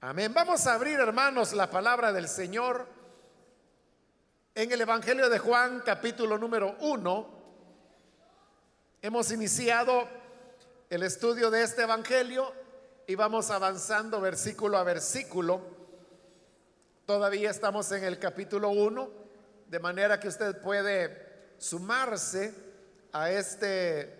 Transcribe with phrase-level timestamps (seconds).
[0.00, 0.32] Amén.
[0.32, 2.86] Vamos a abrir, hermanos, la palabra del Señor
[4.54, 7.28] en el Evangelio de Juan, capítulo número 1.
[9.02, 10.08] Hemos iniciado
[10.88, 12.54] el estudio de este Evangelio
[13.08, 15.62] y vamos avanzando versículo a versículo.
[17.04, 19.10] Todavía estamos en el capítulo 1,
[19.66, 22.54] de manera que usted puede sumarse
[23.10, 24.16] a este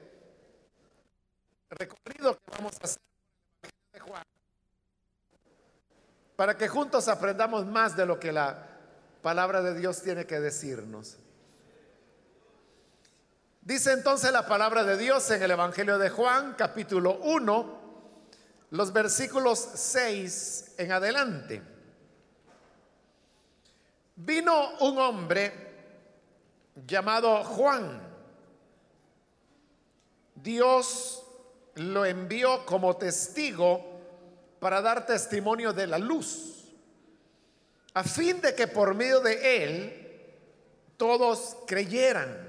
[1.71, 3.01] recorrido que vamos a hacer
[3.93, 4.25] de Juan
[6.39, 8.65] para que juntos aprendamos más de lo que la
[9.23, 11.17] palabra de Dios tiene que decirnos.
[13.61, 17.81] Dice entonces la palabra de Dios en el Evangelio de Juan, capítulo 1,
[18.71, 21.61] los versículos 6 en adelante.
[24.15, 25.53] Vino un hombre
[26.87, 28.01] llamado Juan.
[30.37, 31.25] Dios
[31.75, 33.88] lo envió como testigo
[34.61, 36.65] para dar testimonio de la luz,
[37.95, 40.09] a fin de que por medio de él
[40.97, 42.47] todos creyeran.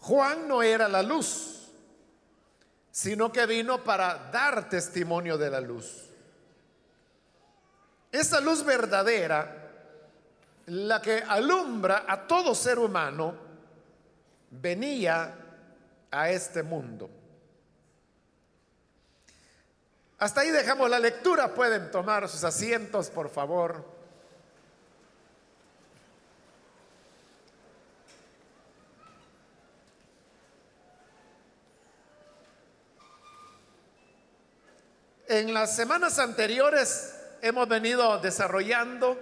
[0.00, 1.70] Juan no era la luz,
[2.90, 6.04] sino que vino para dar testimonio de la luz.
[8.10, 9.70] Esa luz verdadera,
[10.66, 13.34] la que alumbra a todo ser humano,
[14.50, 15.34] venía
[16.10, 17.10] a este mundo.
[20.18, 21.54] Hasta ahí dejamos la lectura.
[21.54, 23.84] Pueden tomar sus asientos, por favor.
[35.28, 39.16] En las semanas anteriores hemos venido desarrollando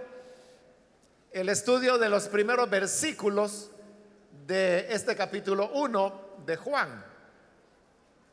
[1.30, 3.70] el estudio de los primeros versículos
[4.46, 7.04] de este capítulo 1 de Juan.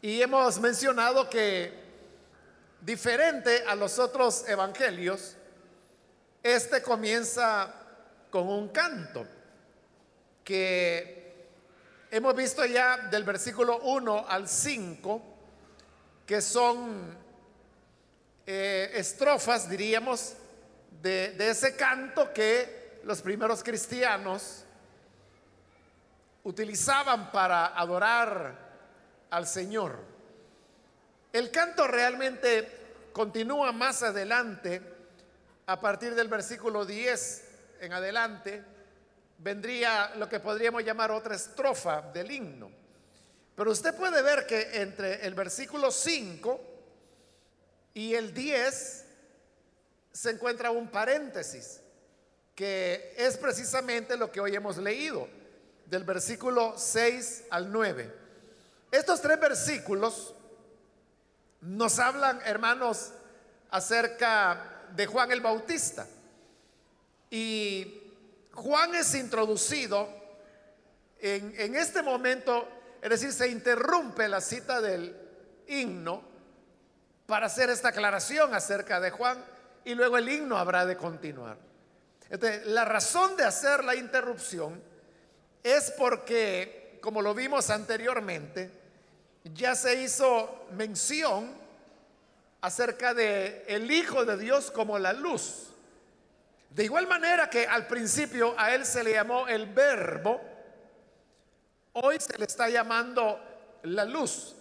[0.01, 1.82] Y hemos mencionado que
[2.83, 5.37] Diferente a los otros evangelios,
[6.43, 7.73] este comienza
[8.29, 9.25] con un canto
[10.43, 11.47] que
[12.11, 15.21] hemos visto ya del versículo 1 al 5,
[16.25, 17.17] que son
[18.45, 20.33] eh, estrofas, diríamos,
[21.01, 24.65] de, de ese canto que los primeros cristianos
[26.43, 28.57] utilizaban para adorar
[29.29, 30.12] al Señor.
[31.33, 32.69] El canto realmente
[33.11, 34.83] continúa más adelante,
[35.65, 37.43] a partir del versículo 10
[37.79, 38.63] en adelante,
[39.39, 42.69] vendría lo que podríamos llamar otra estrofa del himno.
[43.55, 46.61] Pero usted puede ver que entre el versículo 5
[47.95, 49.05] y el 10
[50.11, 51.81] se encuentra un paréntesis,
[52.53, 55.27] que es precisamente lo que hoy hemos leído,
[55.87, 58.13] del versículo 6 al 9.
[58.91, 60.35] Estos tres versículos
[61.63, 63.11] nos hablan, hermanos,
[63.71, 66.05] acerca de Juan el Bautista.
[67.29, 68.01] Y
[68.53, 70.07] Juan es introducido
[71.19, 72.67] en, en, este momento,
[73.01, 75.15] es decir, se interrumpe la cita del
[75.67, 76.21] himno
[77.25, 79.43] para hacer esta aclaración acerca de Juan
[79.85, 81.57] y luego el himno habrá de continuar.
[82.65, 84.81] La razón de hacer la interrupción
[85.63, 88.82] es porque, como lo vimos anteriormente,
[89.43, 91.53] ya se hizo mención
[92.61, 95.69] acerca de el Hijo de Dios como la luz.
[96.69, 100.41] De igual manera que al principio a él se le llamó el verbo,
[101.93, 103.39] hoy se le está llamando
[103.83, 104.55] la luz.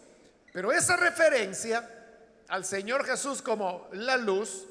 [0.52, 1.88] Pero esa referencia
[2.48, 4.66] al Señor Jesús como la luz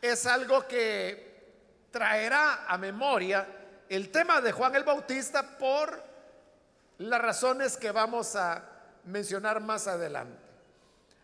[0.00, 1.32] es algo que
[1.90, 3.46] traerá a memoria
[3.88, 6.02] el tema de Juan el Bautista por
[6.98, 8.71] las razones que vamos a
[9.04, 10.38] mencionar más adelante.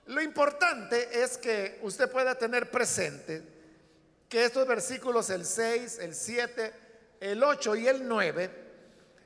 [0.06, 3.42] Lo importante es que usted pueda tener presente
[4.28, 6.72] que estos versículos, el 6, el 7,
[7.20, 8.50] el 8 y el 9,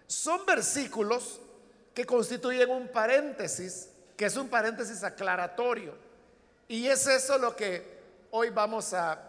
[0.06, 1.40] son versículos
[1.94, 5.94] que constituyen un paréntesis, que es un paréntesis aclaratorio.
[6.68, 8.00] Y es eso lo que
[8.30, 9.20] hoy vamos a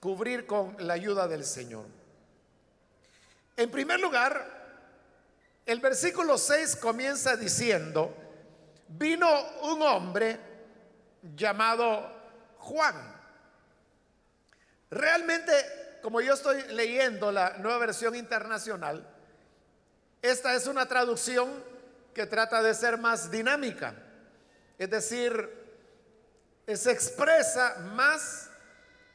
[0.00, 1.86] cubrir con la ayuda del Señor.
[3.56, 4.64] En primer lugar,
[5.66, 8.14] el versículo 6 comienza diciendo,
[8.88, 9.28] vino
[9.62, 10.38] un hombre
[11.34, 12.10] llamado
[12.58, 12.94] Juan.
[14.90, 15.52] Realmente,
[16.02, 19.08] como yo estoy leyendo la nueva versión internacional,
[20.22, 21.62] esta es una traducción
[22.14, 23.94] que trata de ser más dinámica.
[24.78, 25.50] Es decir,
[26.66, 28.50] se expresa más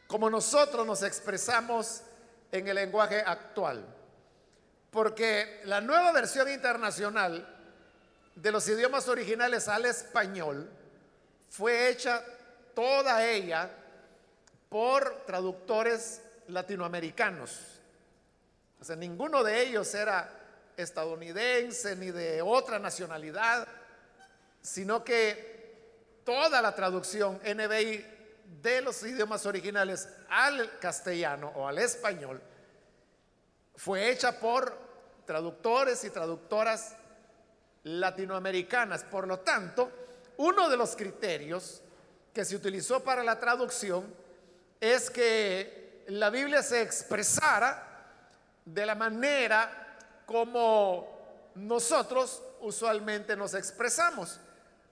[0.08, 2.02] como nosotros nos expresamos
[2.52, 3.86] en el lenguaje actual.
[4.90, 7.59] Porque la nueva versión internacional
[8.42, 10.70] de los idiomas originales al español
[11.50, 12.24] fue hecha
[12.74, 13.70] toda ella
[14.70, 17.60] por traductores latinoamericanos.
[18.80, 20.32] O sea, ninguno de ellos era
[20.78, 23.68] estadounidense ni de otra nacionalidad,
[24.62, 28.06] sino que toda la traducción NBI
[28.62, 32.42] de los idiomas originales al castellano o al español
[33.76, 34.78] fue hecha por
[35.26, 36.96] traductores y traductoras
[37.84, 39.04] latinoamericanas.
[39.04, 39.92] Por lo tanto,
[40.38, 41.82] uno de los criterios
[42.34, 44.14] que se utilizó para la traducción
[44.80, 47.86] es que la Biblia se expresara
[48.66, 54.40] de la manera como nosotros usualmente nos expresamos.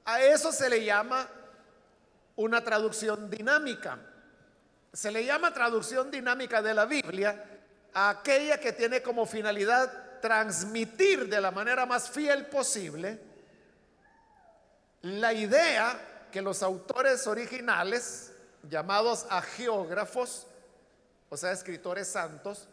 [0.05, 1.27] A eso se le llama
[2.35, 3.99] una traducción dinámica.
[4.93, 7.43] Se le llama traducción dinámica de la Biblia
[7.93, 13.19] a aquella que tiene como finalidad transmitir de la manera más fiel posible
[15.01, 18.33] la idea que los autores originales,
[18.63, 19.25] llamados
[19.55, 20.47] geógrafos
[21.29, 22.67] o sea, escritores santos,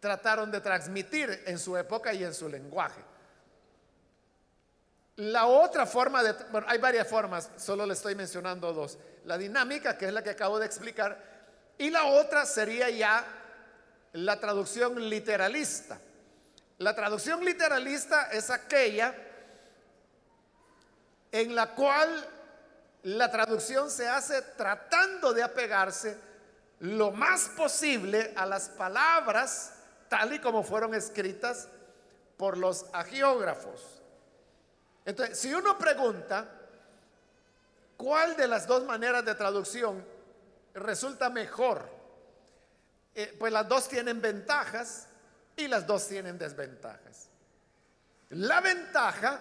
[0.00, 3.00] trataron de transmitir en su época y en su lenguaje.
[5.16, 8.98] La otra forma de, bueno, hay varias formas, solo le estoy mencionando dos.
[9.24, 11.18] La dinámica, que es la que acabo de explicar,
[11.78, 13.24] y la otra sería ya
[14.12, 15.98] la traducción literalista.
[16.78, 19.14] La traducción literalista es aquella
[21.30, 22.28] en la cual
[23.04, 26.16] la traducción se hace tratando de apegarse
[26.80, 29.74] lo más posible a las palabras
[30.08, 31.68] tal y como fueron escritas
[32.36, 34.02] por los agiógrafos.
[35.04, 36.48] Entonces, si uno pregunta,
[37.96, 40.04] ¿cuál de las dos maneras de traducción
[40.74, 41.88] resulta mejor?
[43.14, 45.08] Eh, pues las dos tienen ventajas
[45.56, 47.28] y las dos tienen desventajas.
[48.30, 49.40] La ventaja,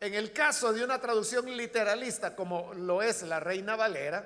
[0.00, 4.24] en el caso de una traducción literalista como lo es la Reina Valera,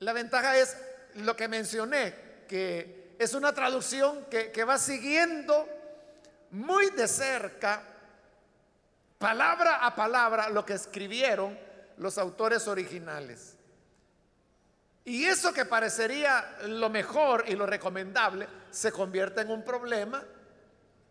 [0.00, 0.76] la ventaja es
[1.14, 2.14] lo que mencioné,
[2.48, 5.66] que es una traducción que, que va siguiendo
[6.50, 7.82] muy de cerca,
[9.18, 11.58] palabra a palabra, lo que escribieron
[11.96, 13.56] los autores originales.
[15.04, 20.24] Y eso que parecería lo mejor y lo recomendable se convierte en un problema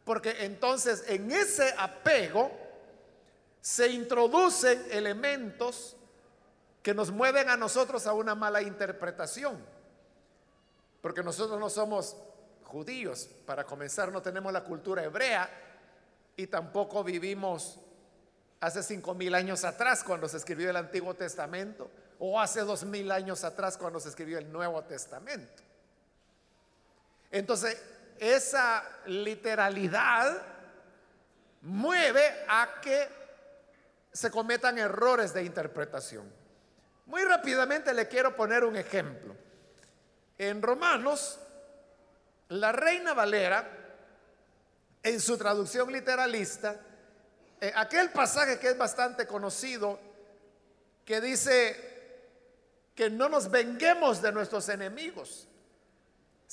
[0.03, 2.51] porque entonces en ese apego
[3.61, 5.95] se introducen elementos
[6.81, 9.57] que nos mueven a nosotros a una mala interpretación.
[11.01, 12.17] Porque nosotros no somos
[12.65, 15.49] judíos, para comenzar no tenemos la cultura hebrea
[16.35, 17.79] y tampoco vivimos
[18.59, 21.89] hace cinco mil años atrás cuando se escribió el Antiguo Testamento
[22.19, 25.62] o hace dos mil años atrás cuando se escribió el Nuevo Testamento.
[27.33, 27.75] Entonces,
[28.19, 30.39] esa literalidad
[31.61, 33.09] mueve a que
[34.11, 36.31] se cometan errores de interpretación.
[37.07, 39.35] Muy rápidamente le quiero poner un ejemplo.
[40.37, 41.39] En Romanos,
[42.49, 43.67] la Reina Valera,
[45.01, 46.79] en su traducción literalista,
[47.59, 49.99] eh, aquel pasaje que es bastante conocido,
[51.03, 51.93] que dice,
[52.93, 55.47] que no nos venguemos de nuestros enemigos,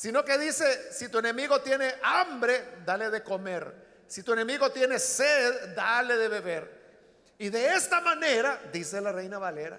[0.00, 4.02] sino que dice, si tu enemigo tiene hambre, dale de comer.
[4.06, 7.34] Si tu enemigo tiene sed, dale de beber.
[7.36, 9.78] Y de esta manera, dice la reina Valera,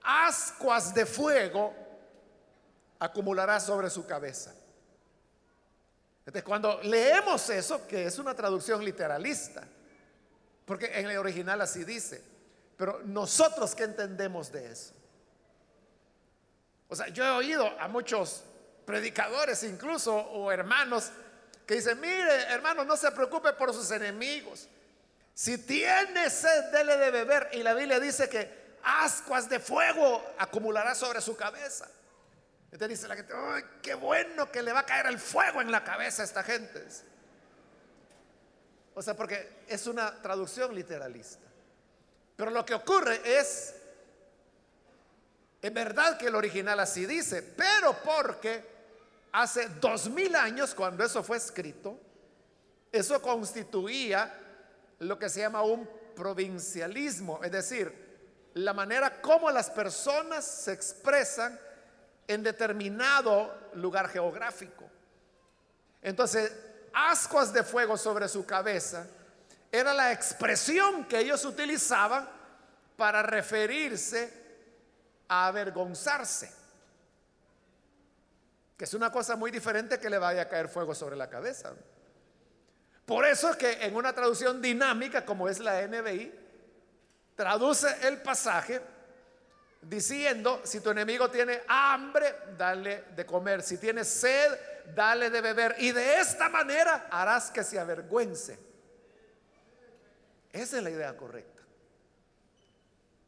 [0.00, 1.74] ascuas de fuego
[3.00, 4.54] acumulará sobre su cabeza.
[6.20, 9.66] Entonces, cuando leemos eso, que es una traducción literalista,
[10.66, 12.22] porque en el original así dice,
[12.76, 14.94] pero nosotros qué entendemos de eso?
[16.88, 18.44] O sea, yo he oído a muchos
[18.88, 21.10] predicadores incluso o hermanos
[21.66, 24.66] que dicen, mire hermano, no se preocupe por sus enemigos.
[25.34, 27.50] Si tiene sed, dele de beber.
[27.52, 31.86] Y la Biblia dice que ascuas de fuego acumulará sobre su cabeza.
[32.72, 35.70] Entonces dice la gente, ¡ay, qué bueno que le va a caer el fuego en
[35.70, 36.82] la cabeza a esta gente!
[38.94, 41.46] O sea, porque es una traducción literalista.
[42.36, 43.74] Pero lo que ocurre es
[45.60, 48.77] es verdad que el original así dice, pero porque
[49.32, 51.98] hace dos mil años, cuando eso fue escrito,
[52.90, 54.32] eso constituía
[55.00, 58.08] lo que se llama un provincialismo, es decir,
[58.54, 61.58] la manera como las personas se expresan
[62.26, 64.84] en determinado lugar geográfico.
[66.02, 66.52] Entonces,
[66.92, 69.06] ascuas de fuego sobre su cabeza
[69.70, 72.28] era la expresión que ellos utilizaban
[72.96, 74.32] para referirse
[75.28, 76.57] a avergonzarse.
[78.78, 81.74] Que es una cosa muy diferente que le vaya a caer fuego sobre la cabeza.
[83.04, 86.32] Por eso es que en una traducción dinámica como es la NBI,
[87.34, 88.80] traduce el pasaje
[89.82, 94.56] diciendo, si tu enemigo tiene hambre, dale de comer, si tiene sed,
[94.94, 98.58] dale de beber, y de esta manera harás que se avergüence.
[100.52, 101.62] Esa es la idea correcta.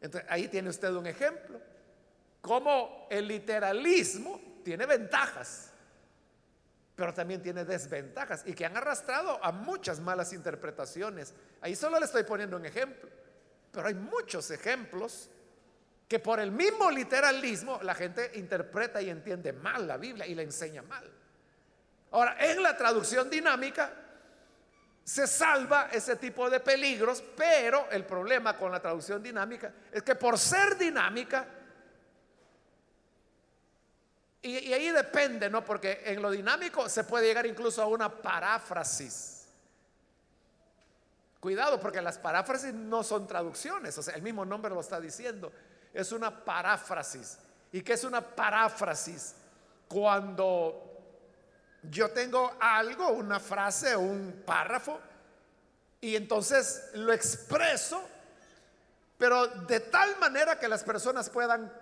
[0.01, 1.61] Entonces, ahí tiene usted un ejemplo,
[2.41, 5.71] como el literalismo tiene ventajas,
[6.95, 11.35] pero también tiene desventajas y que han arrastrado a muchas malas interpretaciones.
[11.61, 13.09] Ahí solo le estoy poniendo un ejemplo,
[13.73, 15.31] pero hay muchos ejemplos
[16.07, 20.43] que por el mismo literalismo la gente interpreta y entiende mal la Biblia y la
[20.43, 21.09] enseña mal.
[22.11, 23.93] Ahora, en la traducción dinámica
[25.05, 30.15] se salva ese tipo de peligros, pero el problema con la traducción dinámica es que
[30.15, 31.47] por ser dinámica,
[34.43, 35.65] y, ahí depende, ¿no?
[35.65, 39.47] Porque en lo dinámico se puede llegar incluso a una paráfrasis.
[41.41, 45.53] Cuidado, porque las paráfrasis no son traducciones, o sea, el mismo nombre lo está diciendo
[45.93, 47.39] es una paráfrasis.
[47.73, 49.35] ¿Y qué es una paráfrasis?
[49.89, 50.87] Cuando
[51.83, 55.01] yo tengo algo, una frase, un párrafo,
[56.01, 58.03] y entonces lo expreso,
[59.19, 61.73] pero de tal manera que las personas puedan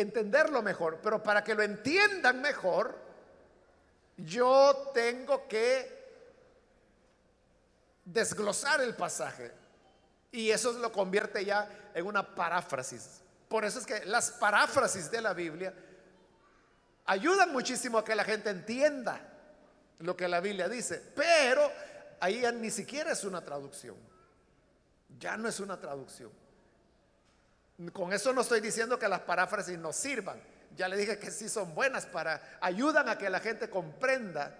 [0.00, 0.98] entenderlo mejor.
[1.02, 2.98] Pero para que lo entiendan mejor,
[4.16, 6.00] yo tengo que
[8.04, 9.52] desglosar el pasaje.
[10.32, 13.20] Y eso lo convierte ya en una paráfrasis.
[13.48, 15.74] Por eso es que las paráfrasis de la Biblia
[17.06, 19.20] ayudan muchísimo a que la gente entienda
[19.98, 21.70] lo que la Biblia dice, pero
[22.20, 23.96] ahí ya ni siquiera es una traducción.
[25.18, 26.30] Ya no es una traducción.
[27.92, 30.40] Con eso no estoy diciendo que las paráfrasis no sirvan.
[30.76, 34.54] Ya le dije que sí son buenas para ayudan a que la gente comprenda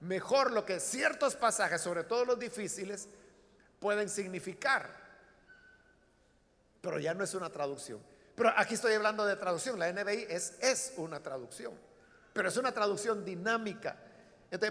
[0.00, 3.08] mejor lo que ciertos pasajes, sobre todo los difíciles,
[3.80, 4.88] pueden significar.
[6.80, 8.00] Pero ya no es una traducción.
[8.34, 9.78] Pero aquí estoy hablando de traducción.
[9.78, 11.72] La NBI es, es una traducción.
[12.32, 13.96] Pero es una traducción dinámica.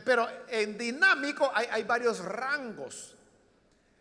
[0.05, 3.16] pero en dinámico hay, hay varios rangos.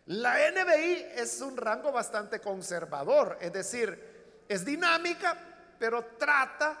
[0.07, 3.37] La NBI es un rango bastante conservador.
[3.41, 5.37] Es decir, es dinámica,
[5.77, 6.77] pero trata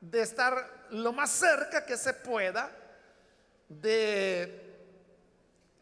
[0.00, 2.70] de estar lo más cerca que se pueda
[3.68, 4.76] de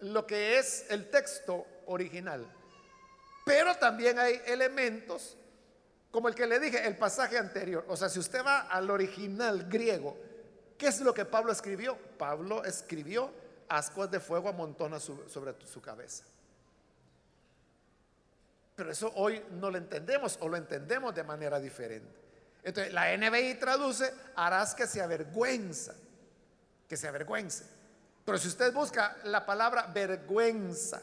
[0.00, 2.46] lo que es el texto original.
[3.44, 5.36] Pero también hay elementos
[6.10, 7.84] como el que le dije, el pasaje anterior.
[7.88, 10.16] O sea, si usted va al original griego,
[10.76, 11.98] ¿qué es lo que Pablo escribió?
[12.16, 13.30] Pablo escribió
[13.68, 16.24] ascuas de fuego amontonas sobre su cabeza.
[18.78, 22.14] Pero eso hoy no lo entendemos o lo entendemos de manera diferente.
[22.62, 25.94] Entonces, la NBI traduce, harás que se avergüenza,
[26.88, 27.64] que se avergüence.
[28.24, 31.02] Pero si usted busca la palabra vergüenza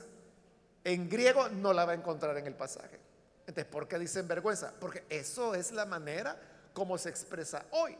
[0.86, 2.98] en griego, no la va a encontrar en el pasaje.
[3.46, 4.72] Entonces, ¿por qué dicen vergüenza?
[4.79, 6.38] Porque eso es la manera
[6.74, 7.98] como se expresa hoy.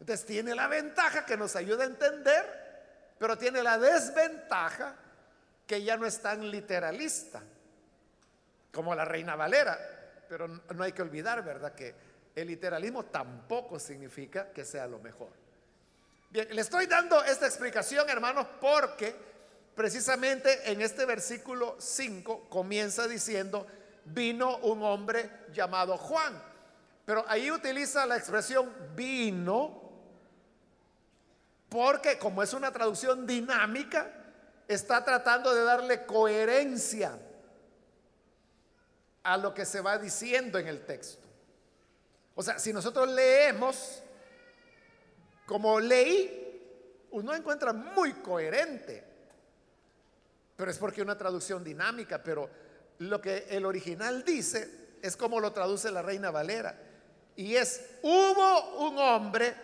[0.00, 4.96] Entonces, tiene la ventaja que nos ayuda a entender, pero tiene la desventaja
[5.66, 7.40] que ya no es tan literalista
[8.74, 9.78] como la Reina Valera.
[10.28, 11.74] Pero no hay que olvidar, ¿verdad?
[11.74, 11.94] Que
[12.34, 15.30] el literalismo tampoco significa que sea lo mejor.
[16.30, 19.14] Bien, le estoy dando esta explicación, hermanos, porque
[19.74, 23.66] precisamente en este versículo 5 comienza diciendo,
[24.04, 26.42] vino un hombre llamado Juan.
[27.06, 29.84] Pero ahí utiliza la expresión vino
[31.68, 34.10] porque como es una traducción dinámica,
[34.68, 37.18] está tratando de darle coherencia
[39.24, 41.26] a lo que se va diciendo en el texto.
[42.34, 44.02] O sea, si nosotros leemos
[45.46, 49.04] como leí, uno encuentra muy coherente,
[50.56, 52.48] pero es porque una traducción dinámica, pero
[52.98, 56.78] lo que el original dice es como lo traduce la Reina Valera.
[57.36, 59.54] Y es, hubo un hombre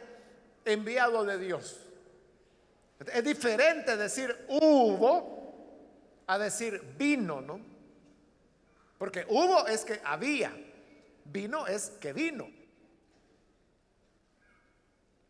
[0.65, 1.79] enviado de Dios.
[3.13, 5.41] Es diferente decir hubo
[6.27, 7.70] a decir vino, ¿no?
[9.01, 10.53] Porque hubo es que había,
[11.25, 12.51] vino es que vino.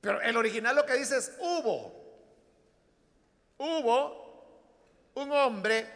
[0.01, 1.95] Pero el original lo que dice es hubo.
[3.59, 5.87] Hubo un hombre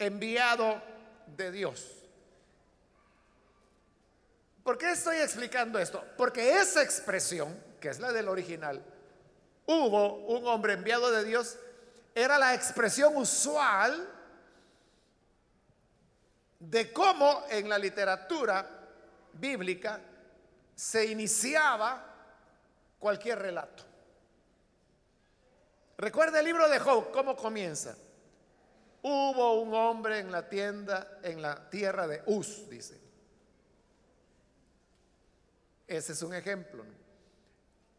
[0.00, 0.82] enviado
[1.36, 2.02] de Dios.
[4.64, 6.04] ¿Por qué estoy explicando esto?
[6.16, 8.82] Porque esa expresión, que es la del original,
[9.66, 11.56] hubo un hombre enviado de Dios,
[12.12, 14.15] era la expresión usual
[16.58, 18.66] de cómo en la literatura
[19.32, 20.00] bíblica
[20.74, 22.14] se iniciaba
[22.98, 23.84] cualquier relato.
[25.98, 27.96] Recuerda el libro de Job, ¿cómo comienza?
[29.02, 33.00] Hubo un hombre en la tienda, en la tierra de Uz, dice.
[35.86, 36.84] Ese es un ejemplo.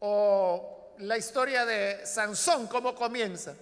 [0.00, 3.54] O la historia de Sansón, ¿cómo comienza?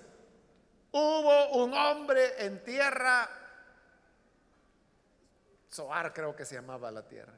[0.91, 3.29] Hubo un hombre en tierra,
[5.77, 7.35] Soar creo que se llamaba la tierra,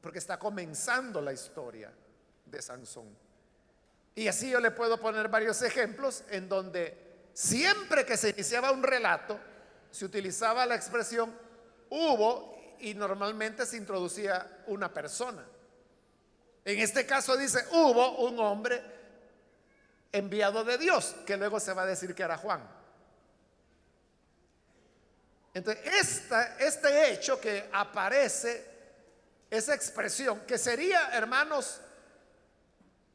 [0.00, 1.92] porque está comenzando la historia
[2.44, 3.16] de Sansón.
[4.16, 8.82] Y así yo le puedo poner varios ejemplos en donde siempre que se iniciaba un
[8.82, 9.38] relato,
[9.92, 11.32] se utilizaba la expresión
[11.90, 15.46] hubo y normalmente se introducía una persona.
[16.64, 18.82] En este caso dice, hubo un hombre
[20.10, 22.77] enviado de Dios, que luego se va a decir que era Juan.
[25.58, 26.22] Entonces,
[26.60, 28.64] este hecho que aparece,
[29.50, 31.80] esa expresión, que sería, hermanos,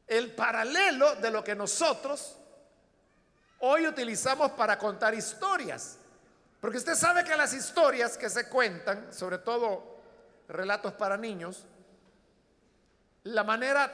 [0.06, 2.36] el paralelo de lo que nosotros
[3.60, 5.96] hoy utilizamos para contar historias.
[6.60, 10.02] Porque usted sabe que las historias que se cuentan, sobre todo
[10.48, 11.64] relatos para niños,
[13.22, 13.90] la manera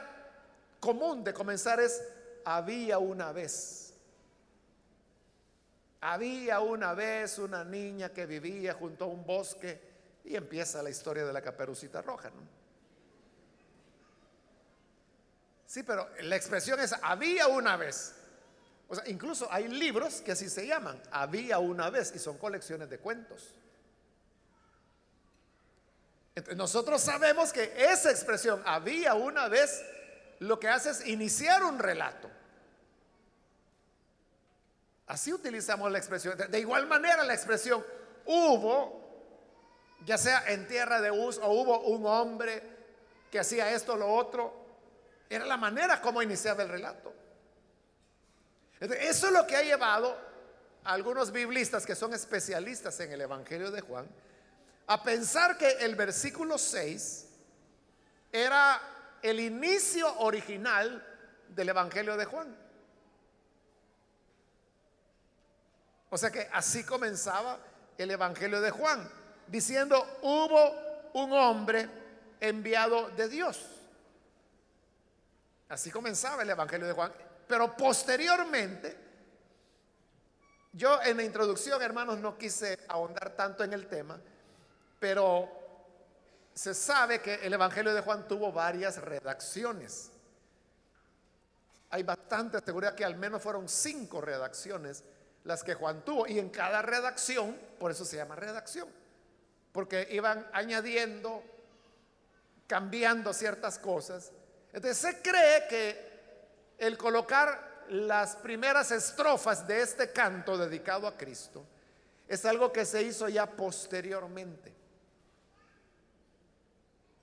[0.81, 2.01] común de comenzar es
[2.43, 3.90] había una vez.
[6.01, 9.79] Había una vez una niña que vivía junto a un bosque
[10.23, 12.29] y empieza la historia de la caperucita roja.
[12.29, 12.41] ¿no?
[15.65, 18.15] Sí, pero la expresión es había una vez.
[18.89, 22.89] O sea, incluso hay libros que así se llaman, había una vez, y son colecciones
[22.89, 23.55] de cuentos.
[26.57, 29.81] Nosotros sabemos que esa expresión, había una vez,
[30.39, 32.29] lo que hace es iniciar un relato.
[35.11, 36.37] Así utilizamos la expresión.
[36.37, 37.85] De igual manera la expresión
[38.23, 39.27] hubo,
[40.05, 42.63] ya sea en tierra de Uz o hubo un hombre
[43.29, 44.53] que hacía esto o lo otro,
[45.29, 47.13] era la manera como iniciaba el relato.
[48.79, 50.17] Eso es lo que ha llevado
[50.85, 54.07] a algunos biblistas que son especialistas en el Evangelio de Juan
[54.87, 57.27] a pensar que el versículo 6
[58.31, 58.81] era
[59.21, 61.05] el inicio original
[61.49, 62.60] del Evangelio de Juan.
[66.11, 67.57] O sea que así comenzaba
[67.97, 69.09] el Evangelio de Juan,
[69.47, 71.87] diciendo, hubo un hombre
[72.41, 73.65] enviado de Dios.
[75.69, 77.13] Así comenzaba el Evangelio de Juan.
[77.47, 78.97] Pero posteriormente,
[80.73, 84.19] yo en la introducción, hermanos, no quise ahondar tanto en el tema,
[84.99, 85.49] pero
[86.53, 90.11] se sabe que el Evangelio de Juan tuvo varias redacciones.
[91.89, 95.05] Hay bastante seguridad que al menos fueron cinco redacciones
[95.43, 96.27] las que Juan tuvo.
[96.27, 98.87] Y en cada redacción, por eso se llama redacción,
[99.71, 101.43] porque iban añadiendo,
[102.67, 104.31] cambiando ciertas cosas
[104.73, 106.11] entonces se cree que
[106.77, 111.65] el colocar las primeras estrofas de este canto dedicado a Cristo
[112.27, 114.73] es algo que se hizo ya posteriormente.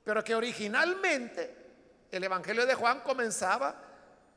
[0.05, 1.57] Pero que originalmente
[2.11, 3.83] el Evangelio de Juan comenzaba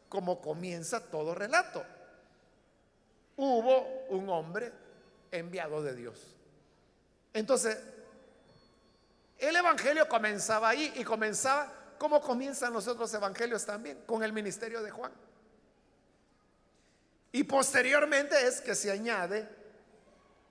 [0.07, 1.85] como comienza todo relato.
[3.43, 4.71] Hubo un hombre
[5.31, 6.37] enviado de Dios.
[7.33, 7.77] Entonces,
[9.39, 14.01] el Evangelio comenzaba ahí y comenzaba ¿Cómo comienzan los otros evangelios también?
[14.07, 15.11] Con el ministerio de Juan.
[17.31, 19.47] Y posteriormente es que se añade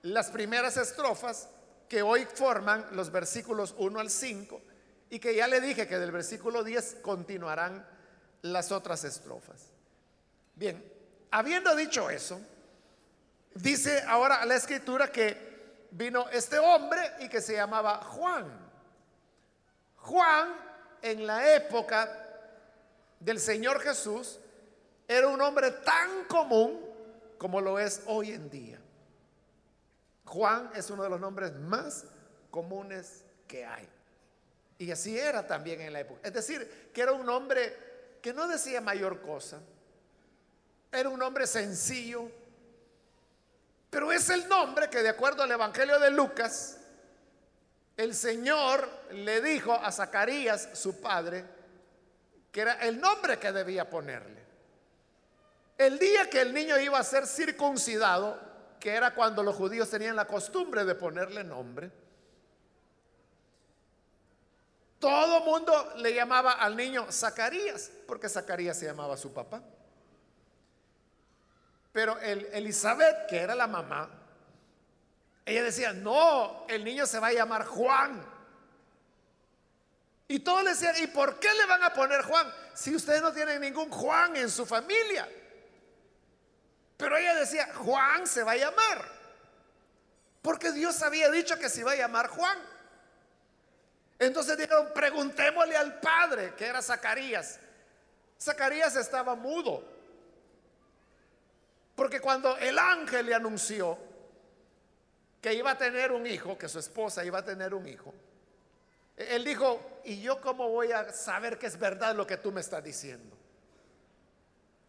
[0.03, 1.49] las primeras estrofas
[1.89, 4.61] que hoy forman los versículos 1 al 5
[5.09, 7.85] y que ya le dije que del versículo 10 continuarán
[8.43, 9.73] las otras estrofas.
[10.55, 10.81] Bien,
[11.31, 12.39] habiendo dicho eso,
[13.53, 15.51] dice ahora la escritura que
[15.91, 18.45] vino este hombre y que se llamaba Juan.
[19.97, 20.55] Juan
[21.01, 22.09] en la época
[23.19, 24.39] del Señor Jesús
[25.07, 26.79] era un hombre tan común
[27.37, 28.79] como lo es hoy en día.
[30.25, 32.05] Juan es uno de los nombres más
[32.49, 33.87] comunes que hay.
[34.77, 36.21] Y así era también en la época.
[36.23, 39.59] Es decir, que era un hombre que no decía mayor cosa.
[40.91, 42.31] Era un hombre sencillo.
[43.91, 46.77] Pero es el nombre que de acuerdo al Evangelio de Lucas,
[47.97, 51.43] el Señor le dijo a Zacarías, su padre,
[52.53, 54.41] que era el nombre que debía ponerle.
[55.77, 58.39] El día que el niño iba a ser circuncidado,
[58.79, 61.91] que era cuando los judíos tenían la costumbre de ponerle nombre,
[64.99, 69.61] todo mundo le llamaba al niño Zacarías, porque Zacarías se llamaba su papá.
[71.91, 74.09] Pero el Elizabeth, que era la mamá,
[75.45, 78.23] ella decía, no, el niño se va a llamar Juan.
[80.27, 83.33] Y todos le decían, ¿y por qué le van a poner Juan si ustedes no
[83.33, 85.27] tienen ningún Juan en su familia?
[86.95, 89.05] Pero ella decía, Juan se va a llamar.
[90.41, 92.57] Porque Dios había dicho que se iba a llamar Juan.
[94.19, 97.59] Entonces dijeron, preguntémosle al padre, que era Zacarías.
[98.39, 99.83] Zacarías estaba mudo.
[102.01, 103.95] Porque cuando el ángel le anunció
[105.39, 108.11] que iba a tener un hijo, que su esposa iba a tener un hijo,
[109.15, 112.61] él dijo, ¿y yo cómo voy a saber que es verdad lo que tú me
[112.61, 113.37] estás diciendo?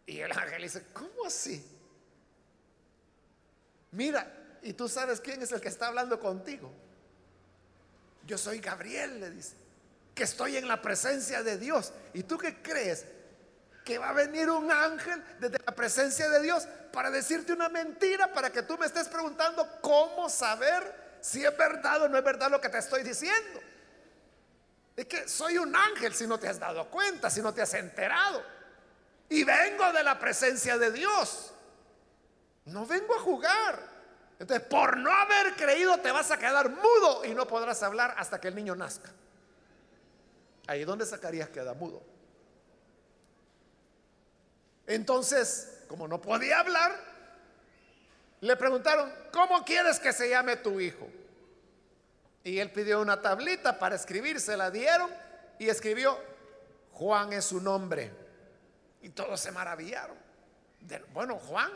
[0.06, 1.62] Y el ángel dice, ¿cómo así?
[3.90, 6.72] Mira, ¿y tú sabes quién es el que está hablando contigo?
[8.26, 9.54] Yo soy Gabriel, le dice,
[10.14, 11.92] que estoy en la presencia de Dios.
[12.14, 13.04] ¿Y tú qué crees?
[13.84, 18.32] Que va a venir un ángel desde la presencia de Dios para decirte una mentira,
[18.32, 22.50] para que tú me estés preguntando cómo saber si es verdad o no es verdad
[22.50, 23.60] lo que te estoy diciendo.
[24.96, 27.72] Es que soy un ángel si no te has dado cuenta, si no te has
[27.74, 28.42] enterado.
[29.28, 31.52] Y vengo de la presencia de Dios.
[32.66, 33.92] No vengo a jugar.
[34.38, 38.40] Entonces, por no haber creído, te vas a quedar mudo y no podrás hablar hasta
[38.40, 39.10] que el niño nazca.
[40.66, 42.11] Ahí donde Zacarías queda mudo.
[44.86, 46.92] Entonces, como no podía hablar,
[48.40, 51.08] le preguntaron, ¿cómo quieres que se llame tu hijo?
[52.44, 55.10] Y él pidió una tablita para escribir, se la dieron
[55.58, 56.18] y escribió,
[56.92, 58.10] Juan es su nombre.
[59.00, 60.16] Y todos se maravillaron.
[61.12, 61.70] bueno, Juan,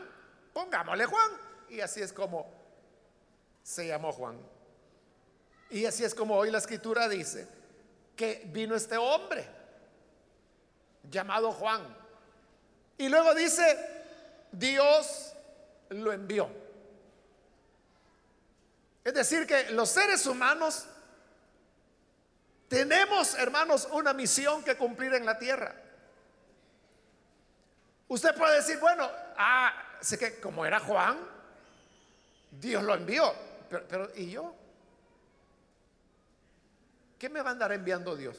[0.53, 1.31] pongámosle Juan.
[1.69, 2.49] Y así es como
[3.63, 4.39] se llamó Juan.
[5.69, 7.47] Y así es como hoy la escritura dice
[8.15, 9.45] que vino este hombre
[11.09, 11.96] llamado Juan.
[12.97, 13.77] Y luego dice,
[14.51, 15.33] Dios
[15.89, 16.49] lo envió.
[19.03, 20.85] Es decir, que los seres humanos
[22.67, 25.73] tenemos, hermanos, una misión que cumplir en la tierra.
[28.09, 31.17] Usted puede decir, bueno, ah, sé que como era Juan,
[32.51, 33.33] Dios lo envió,
[33.69, 34.53] pero, ¿y yo?
[37.19, 38.37] ¿Qué me va a andar enviando Dios?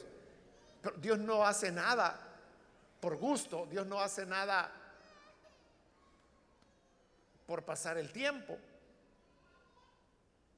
[0.81, 2.28] Pero Dios no hace nada
[2.99, 4.71] por gusto, Dios no hace nada
[7.45, 8.57] por pasar el tiempo.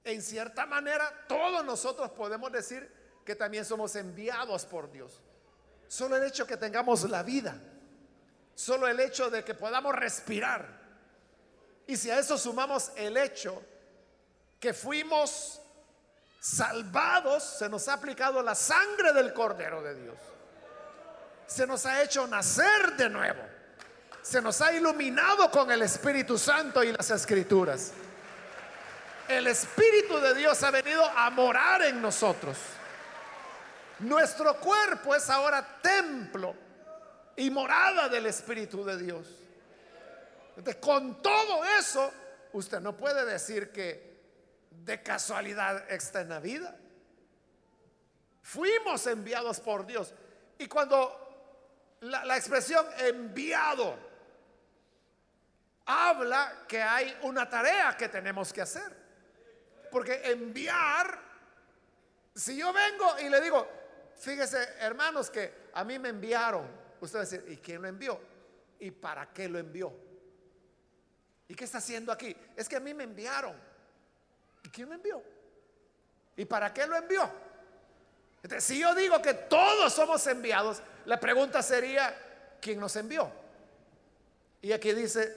[0.04, 2.91] En cierta manera, todos nosotros podemos decir
[3.23, 5.21] que también somos enviados por Dios.
[5.88, 7.56] Solo el hecho que tengamos la vida,
[8.56, 10.82] solo el hecho de que podamos respirar.
[11.86, 13.62] Y si a eso sumamos el hecho
[14.60, 15.62] que fuimos
[16.39, 20.17] salvados, se nos ha aplicado la sangre del Cordero de Dios.
[21.52, 23.42] Se nos ha hecho nacer de nuevo.
[24.22, 27.92] Se nos ha iluminado con el Espíritu Santo y las Escrituras
[29.38, 32.58] el Espíritu de Dios ha venido a morar en nosotros.
[34.00, 36.56] Nuestro cuerpo es ahora templo
[37.36, 39.28] y morada del Espíritu de Dios.
[40.58, 42.12] Entonces, con todo eso,
[42.54, 44.12] usted no puede decir que
[44.70, 46.76] de casualidad está en la vida.
[48.42, 50.14] Fuimos enviados por Dios.
[50.58, 51.31] Y cuando
[52.02, 53.98] la, la expresión enviado
[55.86, 59.02] habla que hay una tarea que tenemos que hacer.
[59.92, 61.20] Porque enviar,
[62.34, 63.68] si yo vengo y le digo,
[64.16, 66.66] fíjese hermanos que a mí me enviaron,
[67.02, 68.20] usted va a decir, ¿y quién lo envió?
[68.80, 69.94] ¿Y para qué lo envió?
[71.48, 72.36] ¿Y qué está haciendo aquí?
[72.56, 73.56] Es que a mí me enviaron.
[74.64, 75.22] ¿Y quién lo envió?
[76.38, 77.30] ¿Y para qué lo envió?
[78.60, 82.16] Si yo digo que todos somos enviados, la pregunta sería,
[82.62, 83.32] ¿quién nos envió?
[84.62, 85.36] Y aquí dice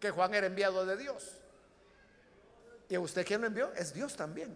[0.00, 1.38] que Juan era enviado de Dios.
[2.88, 3.72] ¿Y a usted quién lo envió?
[3.74, 4.54] Es Dios también.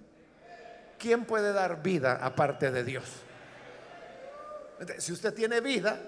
[0.98, 3.04] ¿Quién puede dar vida aparte de Dios?
[4.98, 5.98] Si usted tiene vida,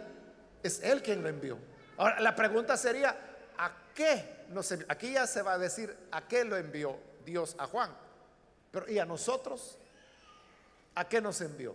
[0.62, 1.58] es Él quien lo envió.
[1.96, 3.16] Ahora, la pregunta sería,
[3.58, 4.86] ¿a qué nos envió?
[4.90, 7.90] Aquí ya se va a decir, ¿a qué lo envió Dios a Juan?
[8.70, 9.78] Pero, ¿y a nosotros?
[10.94, 11.74] ¿A qué nos envió?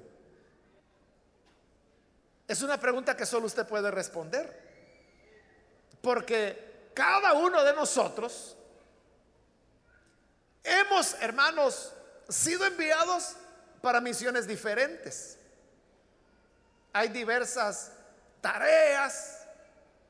[2.48, 4.64] Es una pregunta que solo usted puede responder.
[6.02, 8.56] Porque cada uno de nosotros
[10.66, 11.94] Hemos, hermanos,
[12.28, 13.36] sido enviados
[13.82, 15.38] para misiones diferentes.
[16.92, 17.92] Hay diversas
[18.42, 19.46] tareas.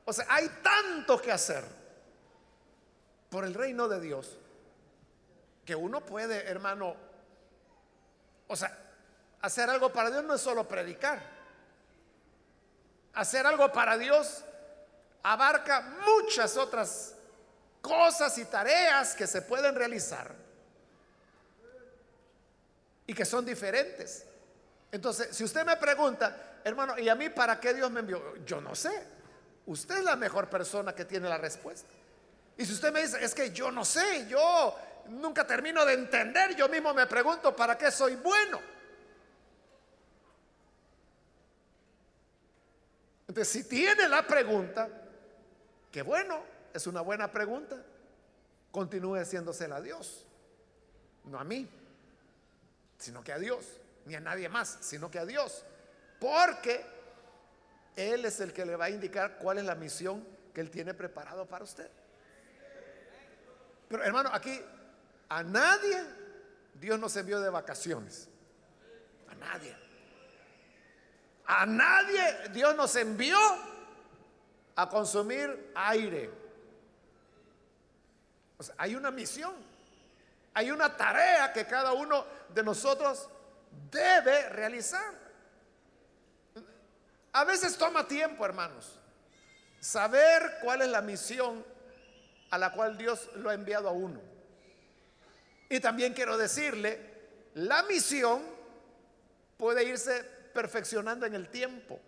[0.06, 1.62] O sea, hay tanto que hacer
[3.28, 4.38] por el reino de Dios
[5.66, 6.96] que uno puede, hermano,
[8.48, 8.78] o sea,
[9.42, 11.35] hacer algo para Dios no es solo predicar.
[13.16, 14.44] Hacer algo para Dios
[15.22, 17.14] abarca muchas otras
[17.80, 20.34] cosas y tareas que se pueden realizar
[23.06, 24.26] y que son diferentes.
[24.92, 28.36] Entonces, si usted me pregunta, hermano, ¿y a mí para qué Dios me envió?
[28.44, 29.02] Yo no sé.
[29.64, 31.88] Usted es la mejor persona que tiene la respuesta.
[32.58, 36.54] Y si usted me dice, es que yo no sé, yo nunca termino de entender,
[36.54, 38.75] yo mismo me pregunto, ¿para qué soy bueno?
[43.36, 44.88] Entonces, si tiene la pregunta,
[45.92, 47.76] que bueno, es una buena pregunta,
[48.70, 50.24] continúe haciéndosela a Dios,
[51.24, 51.68] no a mí,
[52.96, 53.66] sino que a Dios,
[54.06, 55.66] ni a nadie más, sino que a Dios,
[56.18, 56.82] porque
[57.94, 60.94] Él es el que le va a indicar cuál es la misión que Él tiene
[60.94, 61.90] preparado para usted.
[63.86, 64.58] Pero hermano, aquí
[65.28, 66.02] a nadie
[66.80, 68.30] Dios nos envió de vacaciones.
[69.28, 69.85] A nadie.
[71.46, 73.38] A nadie Dios nos envió
[74.74, 76.30] a consumir aire.
[78.78, 79.54] hay una misión,
[80.54, 83.28] hay una tarea que cada uno de nosotros
[83.90, 85.26] debe realizar.
[87.32, 88.98] A veces toma tiempo, hermanos,
[89.78, 91.64] saber cuál es la misión
[92.50, 94.20] a la cual Dios lo ha enviado a uno.
[95.68, 96.98] Y también quiero decirle,
[97.54, 98.42] la misión
[99.58, 102.00] puede irse perfeccionando en el tiempo.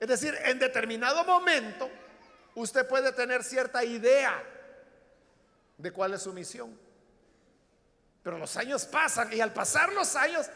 [0.00, 1.88] Es decir, en determinado momento
[2.56, 4.42] usted puede tener cierta idea
[5.78, 6.76] de cuál es su misión.
[8.24, 10.50] Pero los años pasan y al pasar los años,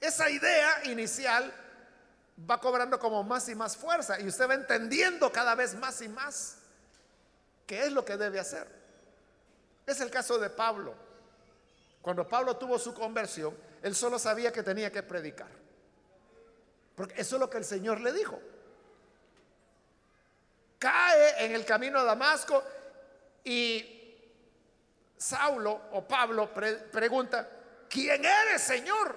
[0.00, 1.52] esa idea inicial
[2.50, 6.08] va cobrando como más y más fuerza y usted va entendiendo cada vez más y
[6.08, 6.56] más
[7.68, 8.66] qué es lo que debe hacer.
[9.86, 10.92] Es el caso de Pablo.
[12.02, 15.63] Cuando Pablo tuvo su conversión, él solo sabía que tenía que predicar.
[16.94, 18.40] Porque eso es lo que el Señor le dijo.
[20.78, 22.62] Cae en el camino a Damasco
[23.42, 23.90] y
[25.16, 27.48] Saulo o Pablo pregunta,
[27.88, 29.16] ¿quién eres, Señor?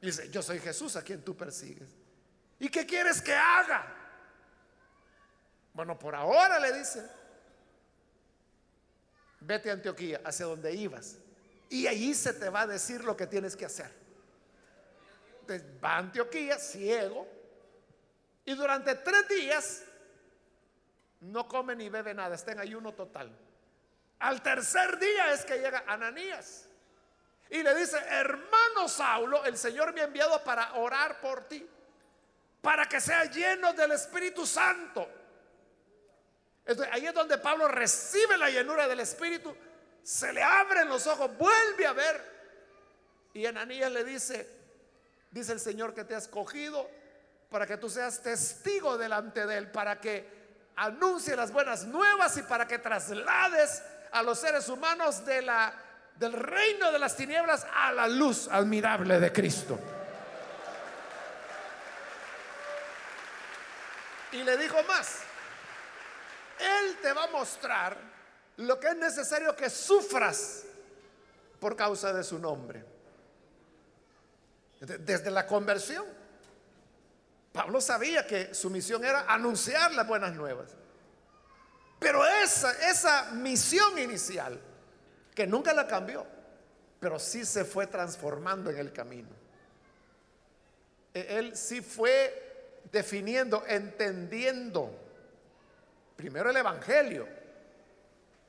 [0.00, 1.88] Y dice, yo soy Jesús a quien tú persigues.
[2.58, 3.96] ¿Y qué quieres que haga?
[5.74, 7.06] Bueno, por ahora le dice,
[9.40, 11.16] vete a Antioquía, hacia donde ibas.
[11.68, 14.00] Y ahí se te va a decir lo que tienes que hacer
[15.58, 17.26] va a Antioquía ciego
[18.44, 19.84] y durante tres días
[21.20, 23.30] no come ni bebe nada, está en ayuno total.
[24.20, 26.68] Al tercer día es que llega Ananías
[27.48, 31.68] y le dice, hermano Saulo, el Señor me ha enviado para orar por ti,
[32.60, 35.08] para que sea lleno del Espíritu Santo.
[36.64, 39.56] Entonces, ahí es donde Pablo recibe la llenura del Espíritu,
[40.02, 42.40] se le abren los ojos, vuelve a ver.
[43.32, 44.59] Y Ananías le dice,
[45.30, 46.88] dice el Señor que te ha escogido
[47.50, 50.40] para que tú seas testigo delante de Él, para que
[50.76, 56.98] anuncie las buenas nuevas y para que traslades a los seres humanos del reino de
[56.98, 59.78] las tinieblas a la luz admirable de Cristo.
[64.32, 65.22] Y le dijo más,
[66.58, 67.96] Él te va a mostrar
[68.58, 70.64] lo que es necesario que sufras
[71.58, 72.89] por causa de su nombre.
[74.80, 76.06] Desde la conversión.
[77.52, 80.74] Pablo sabía que su misión era anunciar las buenas nuevas.
[81.98, 84.58] Pero esa, esa misión inicial,
[85.34, 86.26] que nunca la cambió,
[86.98, 89.28] pero sí se fue transformando en el camino.
[91.12, 94.98] E, él sí fue definiendo, entendiendo
[96.16, 97.26] primero el Evangelio,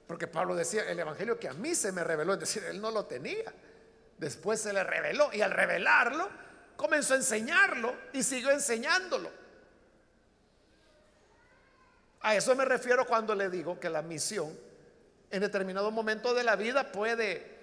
[0.07, 2.91] porque Pablo decía, el Evangelio que a mí se me reveló, es decir, él no
[2.91, 3.53] lo tenía.
[4.21, 6.29] Después se le reveló y al revelarlo
[6.77, 9.31] comenzó a enseñarlo y siguió enseñándolo.
[12.21, 14.55] A eso me refiero cuando le digo que la misión
[15.31, 17.57] en determinado momento de la vida puede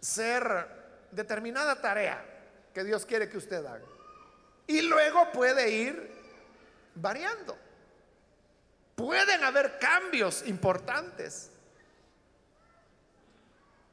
[0.00, 0.66] ser
[1.10, 2.24] determinada tarea
[2.72, 3.84] que Dios quiere que usted haga.
[4.66, 6.10] Y luego puede ir
[6.94, 7.54] variando.
[8.96, 11.51] Pueden haber cambios importantes.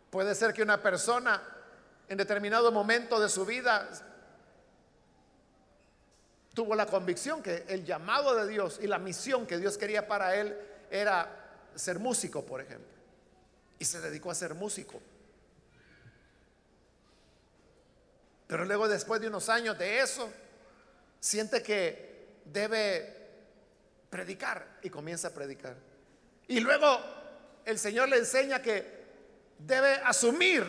[0.10, 1.42] Puede ser que una persona
[2.08, 3.88] en determinado momento de su vida
[6.54, 10.36] tuvo la convicción que el llamado de Dios y la misión que Dios quería para
[10.36, 10.58] él
[10.90, 11.30] era
[11.76, 12.90] ser músico, por ejemplo.
[13.78, 15.00] Y se dedicó a ser músico.
[18.48, 20.28] Pero luego después de unos años de eso,
[21.20, 23.16] siente que debe
[24.10, 25.76] predicar y comienza a predicar.
[26.48, 27.00] Y luego
[27.64, 28.99] el Señor le enseña que
[29.60, 30.64] debe asumir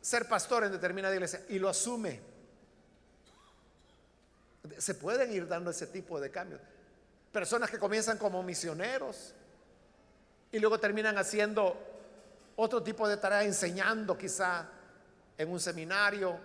[0.00, 2.20] ser pastor en determinada iglesia y lo asume.
[4.78, 6.60] Se pueden ir dando ese tipo de cambios.
[7.30, 9.34] Personas que comienzan como misioneros
[10.50, 11.76] y luego terminan haciendo
[12.56, 14.68] otro tipo de tarea, enseñando quizá
[15.38, 16.38] en un seminario,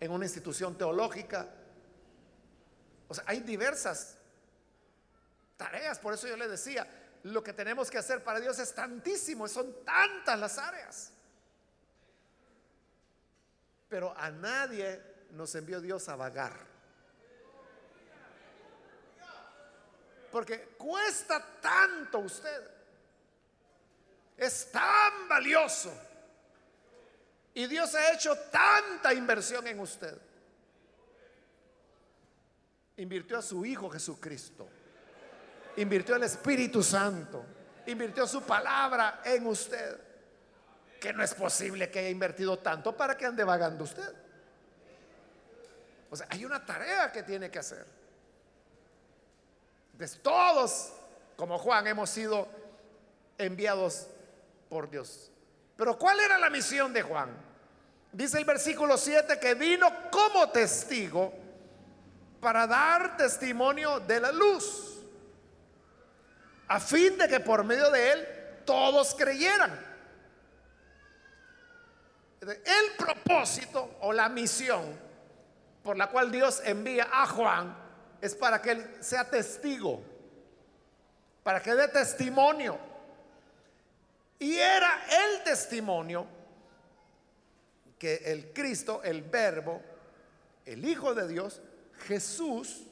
[0.00, 1.46] en una institución teológica.
[3.08, 4.16] O sea, hay diversas
[5.56, 6.86] tareas, por eso yo le decía,
[7.32, 11.12] lo que tenemos que hacer para Dios es tantísimo, son tantas las áreas.
[13.88, 16.68] Pero a nadie nos envió Dios a vagar.
[20.30, 22.70] Porque cuesta tanto usted.
[24.36, 25.92] Es tan valioso.
[27.54, 30.16] Y Dios ha hecho tanta inversión en usted.
[32.98, 34.68] Invirtió a su Hijo Jesucristo.
[35.78, 37.44] Invirtió el Espíritu Santo.
[37.86, 39.98] Invirtió su palabra en usted.
[41.00, 44.12] Que no es posible que haya invertido tanto para que ande vagando usted.
[46.10, 47.86] O sea, hay una tarea que tiene que hacer.
[49.92, 50.92] Entonces, todos,
[51.36, 52.48] como Juan, hemos sido
[53.36, 54.08] enviados
[54.68, 55.30] por Dios.
[55.76, 57.30] Pero ¿cuál era la misión de Juan?
[58.12, 61.32] Dice el versículo 7 que vino como testigo
[62.40, 64.87] para dar testimonio de la luz,
[66.68, 68.28] a fin de que por medio de él
[68.64, 69.86] todos creyeran.
[72.40, 75.08] El propósito o la misión
[75.82, 77.74] por la cual Dios envía a Juan
[78.20, 80.02] es para que él sea testigo,
[81.42, 82.78] para que dé testimonio.
[84.38, 86.26] Y era el testimonio
[87.98, 89.82] que el Cristo, el Verbo,
[90.64, 91.60] el Hijo de Dios,
[92.06, 92.84] Jesús,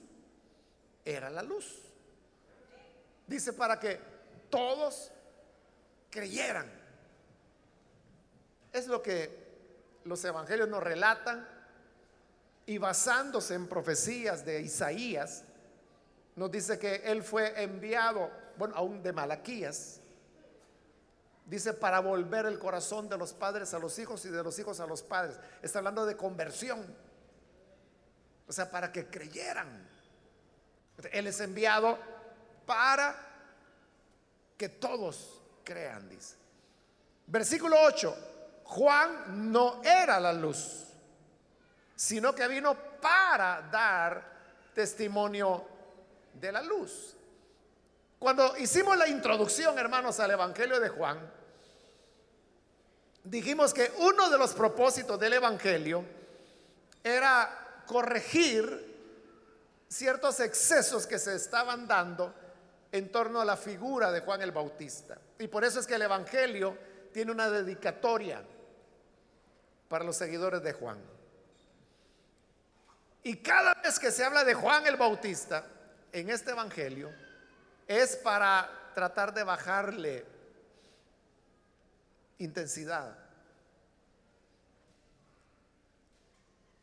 [1.04, 1.85] era la luz.
[3.26, 4.00] Dice para que
[4.50, 5.10] todos
[6.10, 6.70] creyeran.
[8.72, 9.46] Es lo que
[10.04, 11.46] los evangelios nos relatan
[12.66, 15.44] y basándose en profecías de Isaías,
[16.34, 20.00] nos dice que él fue enviado, bueno, aún de Malaquías,
[21.46, 24.80] dice para volver el corazón de los padres a los hijos y de los hijos
[24.80, 25.38] a los padres.
[25.62, 26.84] Está hablando de conversión,
[28.46, 29.88] o sea, para que creyeran.
[31.12, 31.98] Él es enviado
[32.66, 33.16] para
[34.58, 36.34] que todos crean, dice.
[37.26, 38.16] Versículo 8,
[38.64, 40.86] Juan no era la luz
[41.96, 44.22] sino que vino para dar
[44.74, 45.66] testimonio
[46.34, 47.14] de la luz.
[48.18, 51.18] Cuando hicimos la introducción, hermanos, al Evangelio de Juan,
[53.24, 56.04] dijimos que uno de los propósitos del Evangelio
[57.02, 58.94] era corregir
[59.88, 62.34] ciertos excesos que se estaban dando
[62.96, 65.18] en torno a la figura de Juan el Bautista.
[65.38, 66.76] Y por eso es que el Evangelio
[67.12, 68.42] tiene una dedicatoria
[69.88, 70.98] para los seguidores de Juan.
[73.22, 75.64] Y cada vez que se habla de Juan el Bautista
[76.12, 77.12] en este Evangelio,
[77.86, 80.24] es para tratar de bajarle
[82.38, 83.16] intensidad.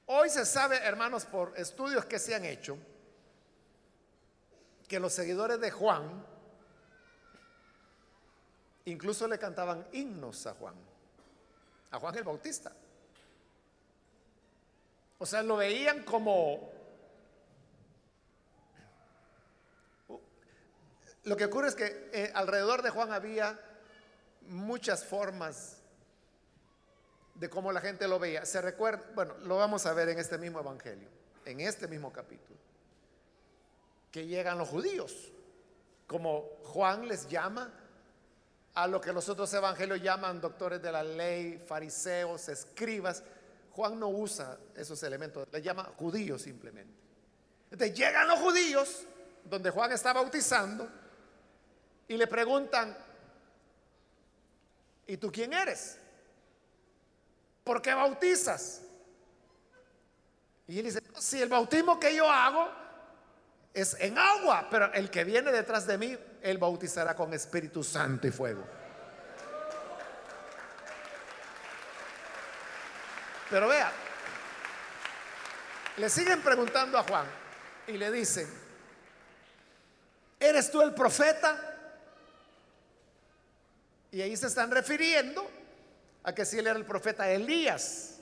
[0.05, 2.77] Hoy se sabe, hermanos, por estudios que se han hecho,
[4.93, 6.23] que los seguidores de Juan
[8.85, 10.75] incluso le cantaban himnos a Juan,
[11.89, 12.71] a Juan el Bautista.
[15.17, 16.71] O sea, lo veían como...
[21.23, 23.59] Lo que ocurre es que eh, alrededor de Juan había
[24.41, 25.81] muchas formas
[27.33, 28.45] de cómo la gente lo veía.
[28.45, 31.09] Se recuerda, bueno, lo vamos a ver en este mismo evangelio,
[31.45, 32.59] en este mismo capítulo,
[34.13, 35.31] que llegan los judíos,
[36.05, 37.73] como Juan les llama
[38.75, 43.23] a lo que los otros evangelios llaman doctores de la ley, fariseos, escribas,
[43.71, 46.93] Juan no usa esos elementos, le llama judíos simplemente.
[47.71, 49.01] Entonces llegan los judíos,
[49.45, 50.87] donde Juan está bautizando,
[52.07, 52.95] y le preguntan,
[55.07, 55.97] ¿y tú quién eres?
[57.63, 58.83] ¿Por qué bautizas?
[60.67, 62.82] Y él dice, si el bautismo que yo hago
[63.73, 68.27] es en agua, pero el que viene detrás de mí, él bautizará con Espíritu Santo
[68.27, 68.63] y fuego.
[73.49, 73.91] Pero vea,
[75.97, 77.25] le siguen preguntando a Juan
[77.87, 78.47] y le dicen,
[80.39, 81.69] ¿eres tú el profeta?
[84.11, 85.49] Y ahí se están refiriendo
[86.23, 88.19] a que si él era el profeta Elías,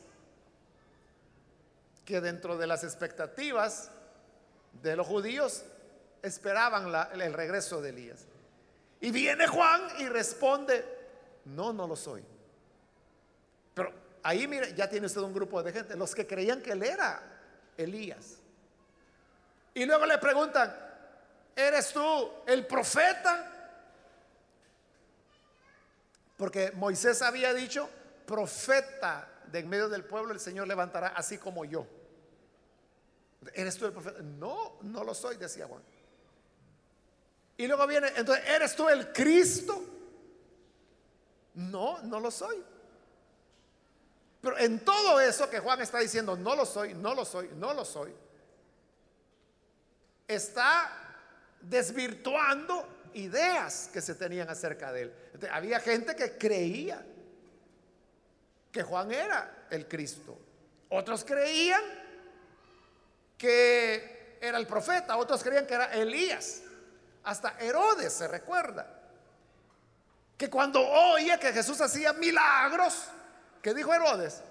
[2.05, 3.91] que dentro de las expectativas
[4.73, 5.63] de los judíos
[6.21, 8.25] esperaban el regreso de Elías.
[8.99, 10.85] Y viene Juan y responde,
[11.45, 12.23] no, no lo soy.
[13.73, 13.91] Pero
[14.23, 17.21] ahí mire, ya tiene usted un grupo de gente, los que creían que él era
[17.77, 18.37] Elías.
[19.73, 20.75] Y luego le preguntan,
[21.55, 23.47] ¿eres tú el profeta?
[26.37, 27.89] Porque Moisés había dicho,
[28.25, 31.85] profeta de en medio del pueblo el Señor levantará así como yo.
[33.53, 34.21] ¿Eres tú el profeta?
[34.21, 35.81] No, no lo soy, decía Juan.
[37.57, 39.83] Y luego viene, entonces, ¿eres tú el Cristo?
[41.55, 42.63] No, no lo soy.
[44.41, 47.73] Pero en todo eso que Juan está diciendo, no lo soy, no lo soy, no
[47.73, 48.13] lo soy,
[50.27, 50.91] está
[51.61, 55.13] desvirtuando ideas que se tenían acerca de él.
[55.51, 57.05] había gente que creía
[58.71, 60.39] que Juan era el Cristo.
[60.89, 61.83] Otros creían
[63.41, 66.61] que era el profeta, otros creían que era Elías.
[67.23, 68.85] Hasta Herodes se recuerda
[70.37, 73.05] que cuando oye que Jesús hacía milagros,
[73.59, 74.43] que dijo Herodes,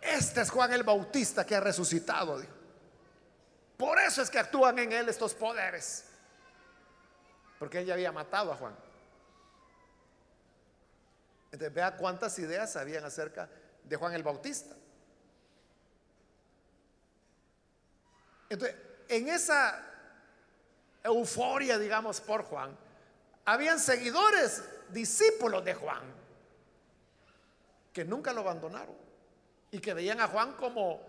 [0.00, 2.40] este es Juan el Bautista que ha resucitado.
[3.76, 6.04] Por eso es que actúan en él estos poderes.
[7.58, 8.76] Porque él ya había matado a Juan.
[11.46, 13.48] Entonces vea cuántas ideas habían acerca
[13.82, 14.76] de Juan el Bautista.
[18.50, 18.76] Entonces,
[19.08, 19.80] en esa
[21.04, 22.76] euforia, digamos, por Juan,
[23.44, 26.02] habían seguidores, discípulos de Juan,
[27.92, 28.96] que nunca lo abandonaron
[29.70, 31.00] y que veían a Juan como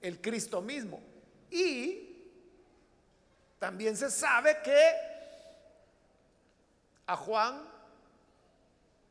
[0.00, 1.00] el Cristo mismo.
[1.50, 2.30] Y
[3.58, 4.92] también se sabe que
[7.06, 7.68] a Juan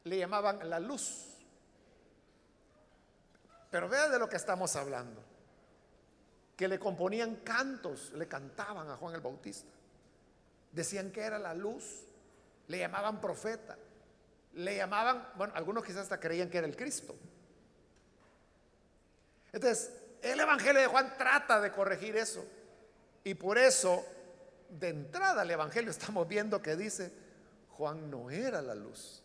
[0.05, 1.27] le llamaban la luz.
[3.69, 5.30] Pero vea de lo que estamos hablando.
[6.55, 9.71] Que le componían cantos, le cantaban a Juan el Bautista.
[10.71, 12.03] Decían que era la luz,
[12.67, 13.77] le llamaban profeta,
[14.53, 17.15] le llamaban, bueno, algunos quizás hasta creían que era el Cristo.
[19.51, 19.91] Entonces,
[20.21, 22.45] el Evangelio de Juan trata de corregir eso.
[23.23, 24.05] Y por eso,
[24.69, 27.11] de entrada al Evangelio estamos viendo que dice,
[27.69, 29.23] Juan no era la luz,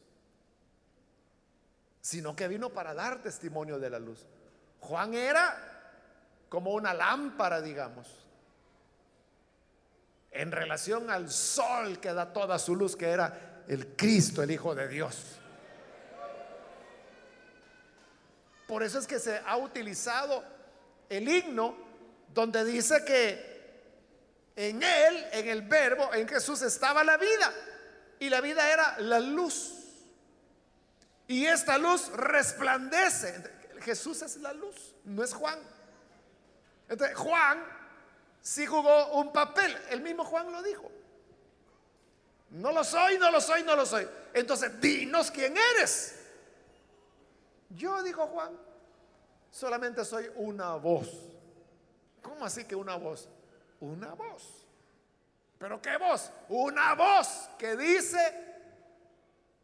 [2.01, 4.25] sino que vino para dar testimonio de la luz.
[4.81, 5.76] Juan era
[6.49, 8.09] como una lámpara, digamos,
[10.31, 14.75] en relación al sol que da toda su luz, que era el Cristo, el Hijo
[14.75, 15.39] de Dios.
[18.67, 20.43] Por eso es que se ha utilizado
[21.09, 21.77] el himno
[22.35, 23.57] donde dice que
[24.57, 27.53] en él, en el verbo, en Jesús estaba la vida.
[28.19, 29.75] Y la vida era la luz.
[31.29, 33.43] Y esta luz resplandece.
[33.83, 35.59] Jesús es la luz, no es Juan.
[36.89, 37.65] Entonces, Juan
[38.41, 39.77] sí jugó un papel.
[39.91, 40.91] El mismo Juan lo dijo.
[42.51, 44.09] No lo soy, no lo soy, no lo soy.
[44.33, 46.15] Entonces, dinos quién eres.
[47.71, 48.57] Yo, dijo Juan,
[49.51, 51.09] solamente soy una voz.
[52.23, 53.29] ¿Cómo así que una voz?
[53.81, 54.65] Una voz.
[55.59, 56.31] ¿Pero qué voz?
[56.49, 58.19] Una voz que dice,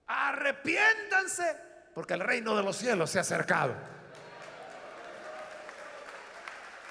[0.07, 1.57] arrepiéntanse
[1.95, 3.75] porque el reino de los cielos se ha acercado.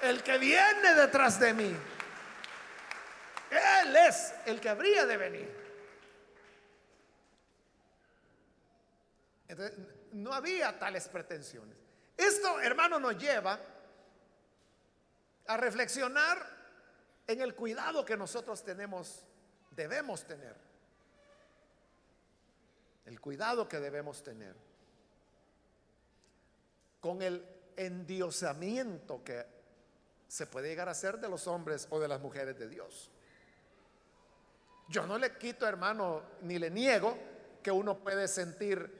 [0.02, 1.76] El que viene detrás de mí,
[3.50, 5.62] Él es el que habría de venir.
[9.46, 9.78] Entonces,
[10.12, 11.76] no había tales pretensiones.
[12.16, 13.60] Esto, hermano, nos lleva
[15.46, 16.38] a reflexionar
[17.26, 19.24] en el cuidado que nosotros tenemos,
[19.70, 20.56] debemos tener.
[23.04, 24.56] El cuidado que debemos tener
[27.00, 27.46] con el
[27.76, 29.61] endiosamiento que
[30.32, 33.10] se puede llegar a hacer de los hombres o de las mujeres de Dios.
[34.88, 37.18] Yo no le quito, hermano, ni le niego
[37.62, 38.90] que uno puede sentir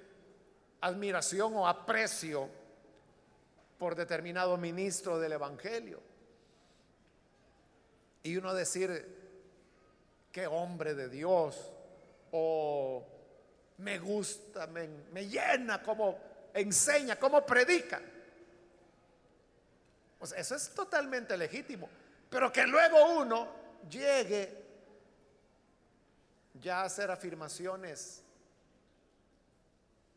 [0.83, 2.51] admiración o aprecio
[3.79, 6.03] por determinado ministro del Evangelio.
[8.23, 9.17] Y uno decir,
[10.31, 11.73] qué hombre de Dios,
[12.31, 13.07] o
[13.79, 16.19] me gusta, me, llena, como
[16.53, 18.03] enseña, como predica.
[20.23, 21.89] Eso es totalmente legítimo.
[22.31, 23.49] Pero que luego uno
[23.91, 24.63] llegue
[26.55, 28.23] ya a hacer afirmaciones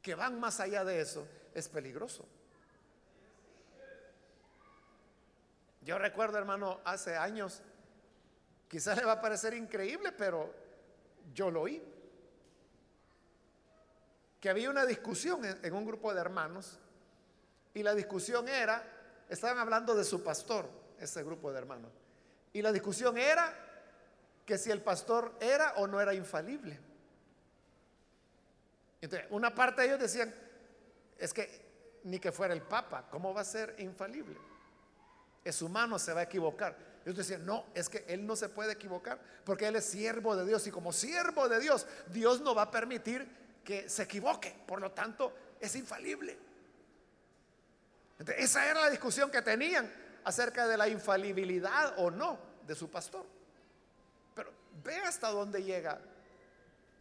[0.02, 2.26] que van más allá de eso, es peligroso.
[5.82, 7.62] Yo recuerdo, hermano, hace años,
[8.68, 10.54] quizás le va a parecer increíble, pero
[11.34, 11.82] yo lo oí,
[14.40, 16.78] que había una discusión en, un grupo de hermanos
[17.74, 18.84] y la discusión era,
[19.30, 20.70] estaban hablando de su pastor,
[21.00, 21.92] ese grupo de hermanos,
[22.54, 23.54] y la discusión era
[24.46, 26.80] que si el pastor era o no era infalible.
[29.02, 30.34] Entonces, una parte de ellos decían,
[31.18, 31.66] es que
[32.04, 34.38] ni que fuera el Papa, ¿cómo va a ser infalible?
[35.44, 36.76] Es humano, se va a equivocar.
[37.04, 40.46] Ellos decían, no, es que él no se puede equivocar porque él es siervo de
[40.46, 43.28] Dios y como siervo de Dios, Dios no va a permitir
[43.64, 44.56] que se equivoque.
[44.66, 46.38] Por lo tanto, es infalible.
[48.38, 49.92] Esa era la discusión que tenían
[50.24, 53.26] acerca de la infalibilidad o no de su pastor.
[54.34, 54.52] Pero
[54.84, 56.00] ve hasta dónde llega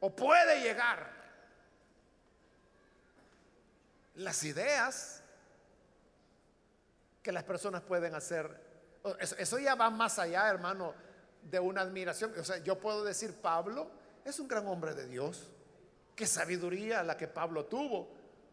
[0.00, 1.08] o puede llegar
[4.16, 5.22] las ideas
[7.22, 8.62] que las personas pueden hacer.
[9.18, 10.94] Eso, ya va más allá, hermano,
[11.42, 12.32] de una admiración.
[12.38, 13.90] O sea, yo puedo decir, Pablo
[14.24, 15.50] es un gran hombre de Dios.
[16.14, 18.08] Qué sabiduría la que Pablo tuvo.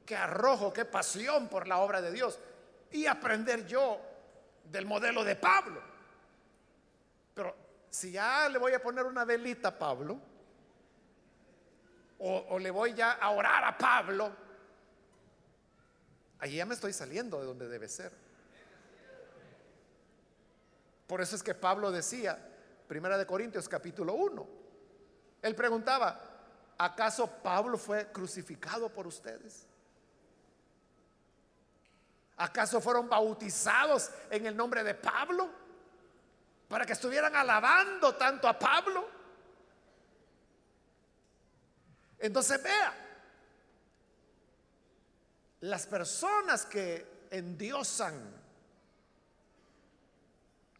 [0.06, 2.40] Qué arrojo, qué pasión por la obra de Dios.
[2.92, 4.00] Y aprender yo
[4.64, 5.82] del modelo de Pablo.
[7.34, 7.56] Pero
[7.90, 10.20] si ya le voy a poner una velita a Pablo,
[12.24, 14.32] o, le voy ya a orar a Pablo,
[16.40, 18.12] ahí ya me estoy saliendo de donde debe ser.
[21.08, 22.38] Por eso es que Pablo decía,
[22.88, 24.48] Primera de Corintios capítulo 1,
[25.42, 26.22] él preguntaba,
[26.78, 29.68] ¿acaso Pablo fue crucificado por ustedes?
[32.42, 35.48] ¿Acaso fueron bautizados en el nombre de Pablo?
[36.68, 39.08] Para que estuvieran alabando tanto a Pablo.
[42.18, 42.94] Entonces vea,
[45.60, 48.42] las personas que endiosan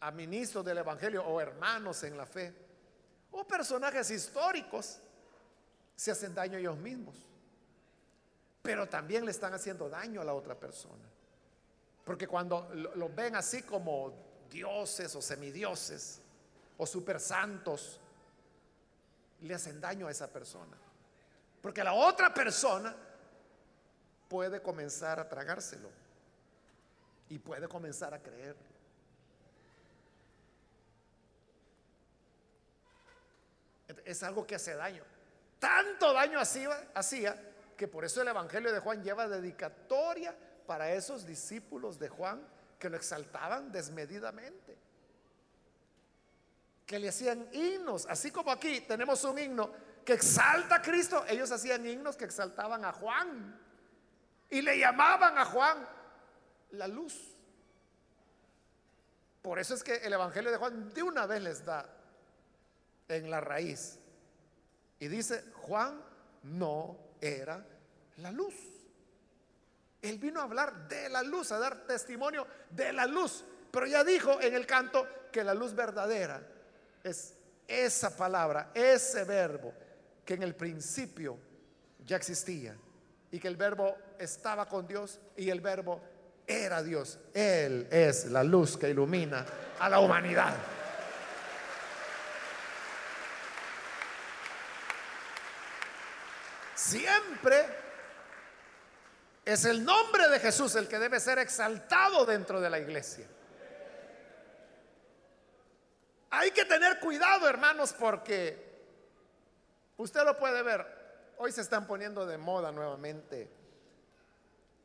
[0.00, 2.52] a ministros del Evangelio o hermanos en la fe,
[3.30, 4.98] o personajes históricos,
[5.94, 7.14] se hacen daño ellos mismos,
[8.62, 11.21] pero también le están haciendo daño a la otra persona.
[12.04, 14.12] Porque cuando los ven así como
[14.50, 16.20] dioses o semidioses
[16.76, 18.00] o super santos,
[19.42, 20.76] le hacen daño a esa persona.
[21.60, 22.94] Porque la otra persona
[24.28, 25.90] puede comenzar a tragárselo
[27.28, 28.56] y puede comenzar a creer.
[34.04, 35.04] Es algo que hace daño.
[35.58, 37.40] Tanto daño hacía, hacía
[37.76, 40.34] que por eso el Evangelio de Juan lleva dedicatoria
[40.72, 42.42] para esos discípulos de Juan
[42.78, 44.78] que lo exaltaban desmedidamente.
[46.86, 49.70] Que le hacían himnos, así como aquí tenemos un himno
[50.02, 53.60] que exalta a Cristo, ellos hacían himnos que exaltaban a Juan
[54.48, 55.86] y le llamaban a Juan
[56.70, 57.36] la luz.
[59.42, 61.86] Por eso es que el Evangelio de Juan de una vez les da
[63.08, 63.98] en la raíz
[64.98, 66.02] y dice, Juan
[66.44, 67.62] no era
[68.16, 68.71] la luz.
[70.02, 73.44] Él vino a hablar de la luz, a dar testimonio de la luz.
[73.70, 76.42] Pero ya dijo en el canto que la luz verdadera
[77.04, 77.34] es
[77.68, 79.72] esa palabra, ese verbo
[80.24, 81.38] que en el principio
[82.04, 82.76] ya existía
[83.30, 86.02] y que el verbo estaba con Dios y el verbo
[86.46, 87.18] era Dios.
[87.32, 89.46] Él es la luz que ilumina
[89.78, 90.54] a la humanidad.
[96.74, 97.81] Siempre
[99.44, 103.26] es el nombre de Jesús el que debe ser exaltado dentro de la iglesia.
[106.30, 108.72] Hay que tener cuidado, hermanos, porque
[110.02, 110.84] Usted lo puede ver.
[111.38, 113.48] Hoy se están poniendo de moda nuevamente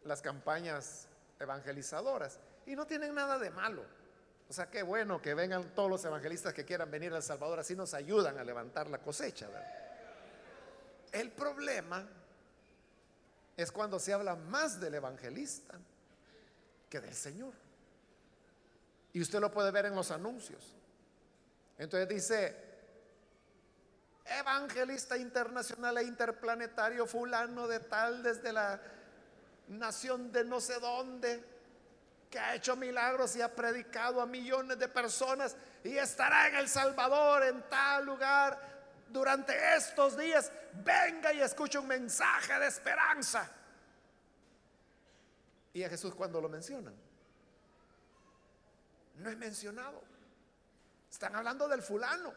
[0.03, 1.07] las campañas
[1.39, 3.83] evangelizadoras y no tienen nada de malo.
[4.47, 7.75] O sea, qué bueno que vengan todos los evangelistas que quieran venir al Salvador, así
[7.75, 9.47] nos ayudan a levantar la cosecha.
[11.11, 12.07] El problema
[13.57, 15.73] es cuando se habla más del evangelista
[16.89, 17.53] que del Señor.
[19.13, 20.75] Y usted lo puede ver en los anuncios.
[21.79, 22.55] Entonces dice,
[24.25, 28.79] evangelista internacional e interplanetario fulano de tal desde la
[29.69, 31.43] nación de no sé dónde,
[32.29, 36.67] que ha hecho milagros y ha predicado a millones de personas y estará en El
[36.67, 38.76] Salvador, en tal lugar,
[39.09, 40.51] durante estos días.
[40.73, 43.49] Venga y escuche un mensaje de esperanza.
[45.73, 46.95] Y a Jesús cuando lo mencionan,
[49.15, 50.01] no es mencionado.
[51.09, 52.33] Están hablando del fulano.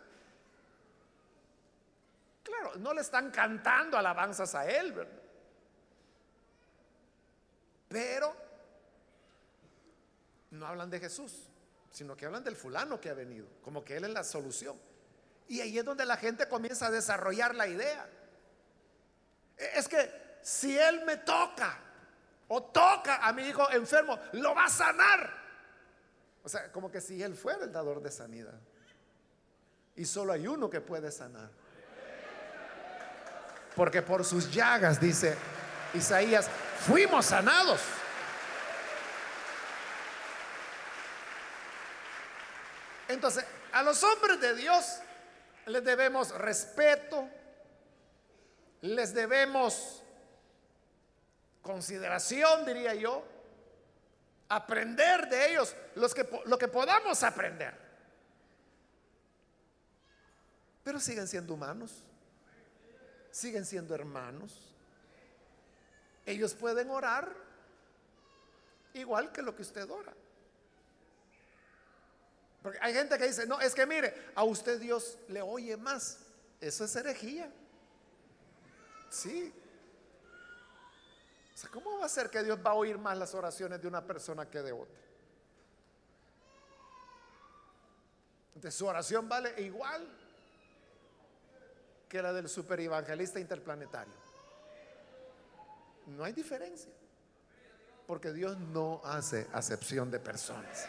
[2.43, 4.95] Claro, no le están cantando alabanzas a él.
[7.89, 8.35] Pero
[10.51, 11.49] no hablan de Jesús,
[11.91, 14.79] sino que hablan del fulano que ha venido, como que él es la solución.
[15.51, 18.09] Y ahí es donde la gente comienza a desarrollar la idea.
[19.59, 21.77] E, es que si él me toca
[22.47, 25.29] o toca a mi hijo enfermo, lo va a sanar.
[26.45, 28.61] O sea, como que si él fuera el dador de sanidad.
[29.97, 31.51] Y solo hay uno que puede sanar.
[33.75, 35.37] Porque por sus llagas, dice
[35.95, 36.49] Isaías,
[36.79, 37.81] fuimos sanados.
[43.09, 45.01] Entonces, a los hombres de Dios
[45.67, 47.29] les debemos respeto,
[48.83, 50.03] les debemos
[51.63, 53.25] consideración, diría yo,
[54.49, 57.75] aprender de ellos los que, lo que podamos aprender.
[60.83, 62.05] Pero siguen siendo humanos
[63.31, 64.75] siguen siendo hermanos.
[66.27, 67.33] Ellos pueden orar
[68.95, 70.13] igual que lo que usted ora.
[72.63, 76.19] Porque hay gente que dice, no, es que mire, a usted Dios le oye más.
[76.61, 77.51] Eso es herejía.
[79.09, 79.53] Sí.
[81.55, 83.89] O sea, ¿cómo va a ser que Dios va a oír más las oraciones de
[83.89, 85.01] una persona que de otra?
[88.55, 90.07] Entonces su oración vale igual
[92.09, 94.13] que la del superevangelista interplanetario.
[96.09, 96.93] No hay diferencia.
[98.07, 100.87] Porque Dios no hace acepción de personas.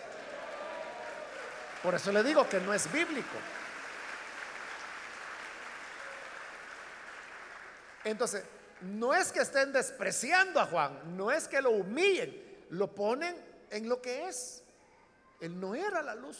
[1.84, 3.38] Por eso le digo que no es bíblico.
[8.04, 8.44] Entonces,
[8.82, 13.36] no es que estén despreciando a Juan, no es que lo humillen, lo ponen
[13.70, 14.64] en lo que es.
[15.40, 16.38] Él no era la luz.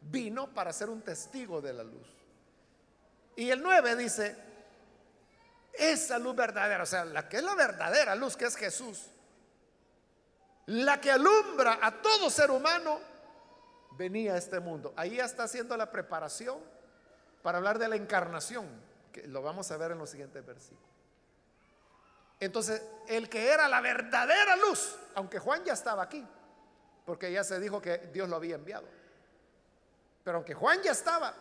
[0.00, 2.06] Vino para ser un testigo de la luz.
[3.34, 4.36] Y el 9 dice,
[5.72, 9.06] esa luz verdadera, o sea, la que es la verdadera luz, que es Jesús,
[10.66, 13.00] la que alumbra a todo ser humano,
[13.96, 14.92] venía a este mundo.
[14.96, 16.58] Ahí está haciendo la preparación
[17.42, 18.66] para hablar de la encarnación,
[19.12, 20.84] que lo vamos a ver en los siguientes versículos.
[22.38, 26.26] Entonces, el que era la verdadera luz, aunque Juan ya estaba aquí,
[27.04, 28.86] porque ya se dijo que Dios lo había enviado.
[30.22, 31.34] Pero aunque Juan ya estaba,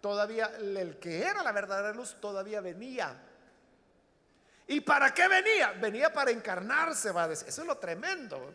[0.00, 3.20] todavía el que era la verdadera luz todavía venía.
[4.68, 5.72] ¿Y para qué venía?
[5.72, 7.48] Venía para encarnarse, va a decir.
[7.48, 8.52] Eso es lo tremendo.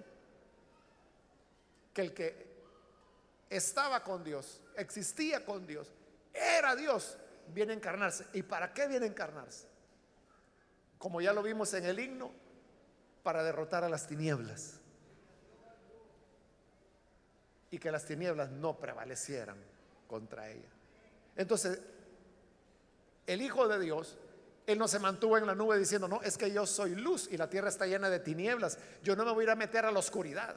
[1.93, 2.53] Que el que
[3.56, 5.91] estaba con Dios, existía con Dios,
[6.34, 7.18] era Dios,
[7.54, 8.26] viene a encarnarse.
[8.34, 9.68] ¿Y para qué viene a encarnarse?
[10.97, 12.32] Como ya lo vimos en el himno,
[13.24, 14.80] para derrotar a las tinieblas.
[17.72, 19.58] Y que las tinieblas no prevalecieran
[20.08, 20.70] contra ella.
[21.36, 21.80] Entonces,
[23.26, 24.18] el Hijo de Dios,
[24.68, 27.38] Él no se mantuvo en la nube diciendo, no, es que yo soy luz y
[27.38, 28.78] la tierra está llena de tinieblas.
[29.01, 30.56] Yo no me voy a ir a meter a la oscuridad.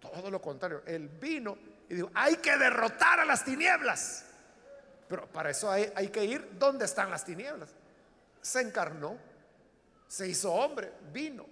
[0.00, 1.56] Todo lo contrario, Él vino
[1.88, 4.24] y dijo, hay que derrotar a las tinieblas.
[5.08, 7.70] Pero para eso hay, que ir donde están las tinieblas.
[8.42, 9.16] Se encarnó,
[10.08, 11.46] se hizo hombre, vino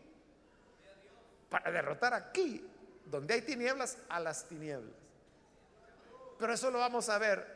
[1.49, 2.69] para derrotar aquí,
[3.07, 4.95] donde hay tinieblas, a las tinieblas.
[6.39, 7.47] Pero eso lo vamos a ver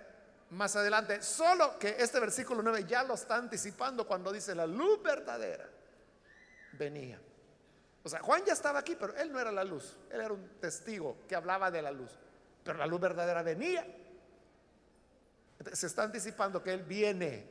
[0.51, 1.20] más adelante.
[1.20, 5.68] Solo que este versículo 9 ya lo está anticipando cuando dice la luz verdadera
[6.72, 7.20] venía.
[8.05, 9.96] O sea, Juan ya estaba aquí, pero él no era la luz.
[10.11, 12.11] Él era un testigo que hablaba de la luz.
[12.64, 13.86] Pero la luz verdadera venía.
[15.72, 17.46] se está anticipando que él viene.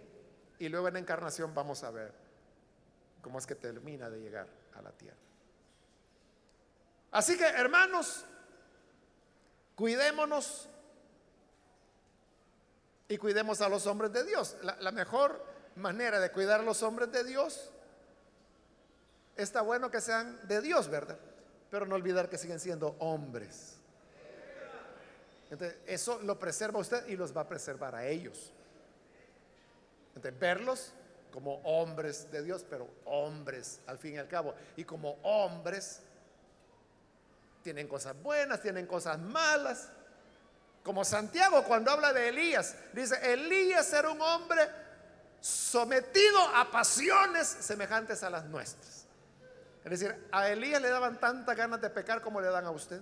[0.59, 2.13] Y luego en la encarnación vamos a ver
[3.21, 5.17] cómo es que termina de llegar a la tierra.
[7.11, 8.25] Así que, hermanos,
[9.75, 10.69] cuidémonos
[13.07, 14.57] y cuidemos a los hombres de Dios.
[14.61, 15.43] La, mejor
[15.75, 17.71] manera de cuidar a los hombres de Dios
[19.38, 21.17] está bueno que sean de Dios, ¿verdad?
[21.69, 23.75] Pero no olvidar que siguen siendo hombres.
[25.49, 28.51] Entonces, eso lo preserva usted y los va a preservar a ellos.
[30.15, 30.91] Entonces, verlos
[31.31, 34.55] como hombres de Dios, pero hombres al fin y al cabo.
[34.75, 36.01] Y como hombres,
[37.63, 39.89] tienen cosas buenas, tienen cosas malas.
[40.83, 44.67] Como Santiago cuando habla de Elías, dice, Elías era un hombre
[45.41, 48.96] sometido a pasiones semejantes a las nuestras.
[49.89, 53.01] Es decir, a Elías le daban tantas ganas de pecar como le dan a usted.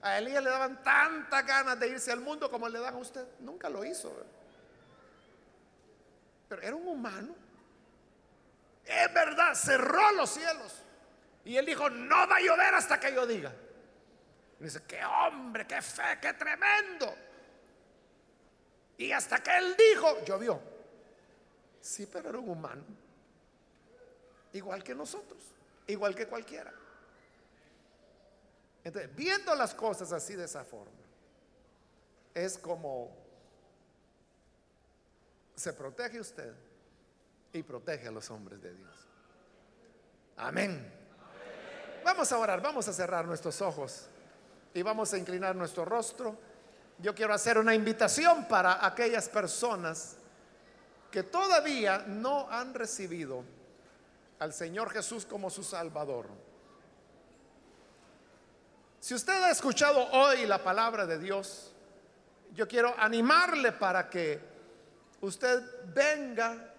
[0.00, 3.26] A Elías le daban tantas ganas de irse al mundo como le dan a usted.
[3.40, 4.12] Nunca lo hizo.
[6.48, 7.34] Pero era un humano.
[8.84, 10.82] Es verdad, cerró los cielos.
[11.44, 13.52] Y él dijo, no va a llover hasta que yo diga
[14.62, 17.14] dice, qué hombre, qué fe, qué tremendo.
[18.96, 20.60] Y hasta que él dijo, llovió.
[21.80, 22.84] Sí, pero era un humano.
[24.52, 25.42] Igual que nosotros,
[25.92, 26.72] igual que cualquiera.
[28.84, 30.90] Entonces, viendo las cosas así de esa forma,
[32.34, 33.14] es como
[35.54, 36.52] se protege usted
[37.52, 38.96] y protege a los hombres de Dios.
[40.36, 40.92] Amén.
[42.04, 44.06] Vamos a orar, vamos a cerrar nuestros ojos
[44.74, 46.36] y vamos a inclinar nuestro rostro.
[46.98, 50.16] Yo quiero hacer una invitación para aquellas personas
[51.10, 53.44] que todavía no han recibido
[54.42, 56.26] al Señor Jesús como su Salvador.
[58.98, 61.72] Si usted ha escuchado hoy la palabra de Dios,
[62.52, 64.40] yo quiero animarle para que
[65.20, 65.62] usted
[65.94, 66.74] venga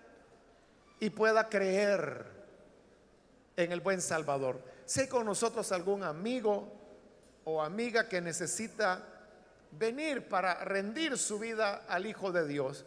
[1.00, 2.26] y pueda creer
[3.56, 4.62] en el buen Salvador.
[4.86, 6.70] Sé con nosotros algún amigo,
[7.46, 9.06] o amiga que necesita
[9.72, 12.86] venir para rendir su vida al Hijo de Dios,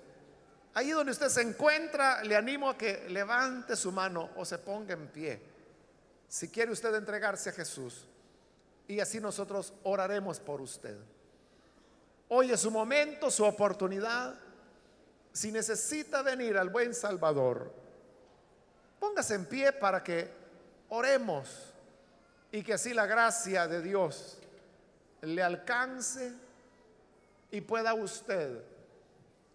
[0.76, 4.92] ahí donde usted se encuentra, le animo a que levante su mano o se ponga
[4.92, 5.40] en pie.
[6.28, 8.04] Si quiere usted entregarse a Jesús,
[8.86, 10.94] y así nosotros oraremos por usted.
[12.28, 14.34] Hoy es su momento, su oportunidad.
[15.32, 17.72] Si necesita venir al buen Salvador,
[19.00, 20.30] póngase en pie para que
[20.90, 21.72] oremos
[22.52, 24.36] y que así la gracia de Dios
[25.22, 26.34] le alcance
[27.50, 28.62] y pueda usted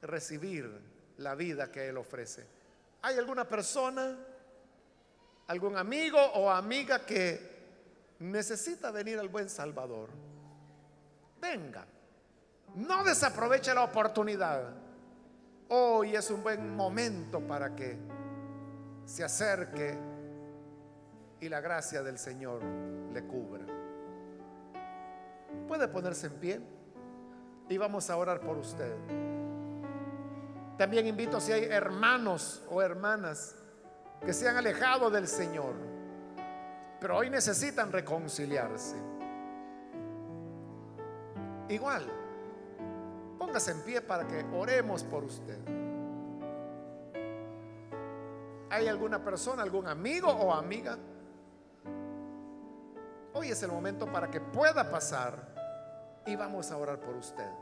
[0.01, 0.90] recibir
[1.21, 2.45] la vida que Él ofrece.
[3.03, 4.15] ¿Hay alguna persona,
[5.47, 7.49] algún amigo o amiga que
[8.19, 10.09] necesita venir al buen Salvador?
[11.39, 11.85] Venga,
[12.75, 14.73] no desaproveche la oportunidad.
[15.69, 17.97] Hoy es un buen momento para que
[19.05, 19.97] se acerque
[21.39, 22.61] y la gracia del Señor
[23.13, 23.65] le cubra.
[25.67, 26.61] Puede ponerse en pie
[27.67, 29.40] y vamos a orar por usted.
[30.81, 33.55] También invito si hay hermanos o hermanas
[34.25, 35.75] que se han alejado del Señor,
[36.99, 38.95] pero hoy necesitan reconciliarse.
[41.69, 42.11] Igual,
[43.37, 45.59] póngase en pie para que oremos por usted.
[48.71, 50.97] ¿Hay alguna persona, algún amigo o amiga?
[53.33, 57.60] Hoy es el momento para que pueda pasar y vamos a orar por usted.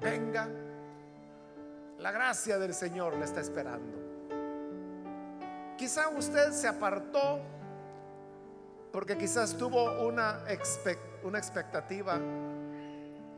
[0.00, 0.48] Venga,
[1.98, 4.06] la gracia del Señor le está esperando.
[5.76, 7.40] Quizá usted se apartó
[8.92, 12.18] porque quizás tuvo una, expectativa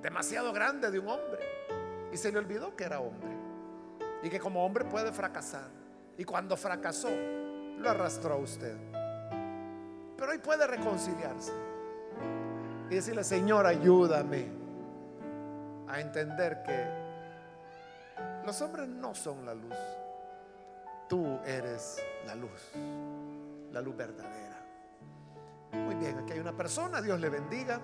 [0.03, 1.41] demasiado grande de un hombre
[2.13, 3.31] y se le olvidó que era hombre
[4.23, 5.69] y que como hombre puede fracasar.
[6.17, 8.77] Y cuando fracasó, lo arrastró a usted.
[10.17, 11.53] Pero hoy puede reconciliarse
[12.91, 14.68] y decirle, Señor, ayúdame
[15.89, 17.09] a entender que
[18.45, 19.77] los hombres no son la luz.
[21.09, 22.71] Tú eres la luz,
[23.73, 24.57] la luz verdadera.
[25.73, 27.81] Muy bien, aquí hay una persona, Dios le bendiga.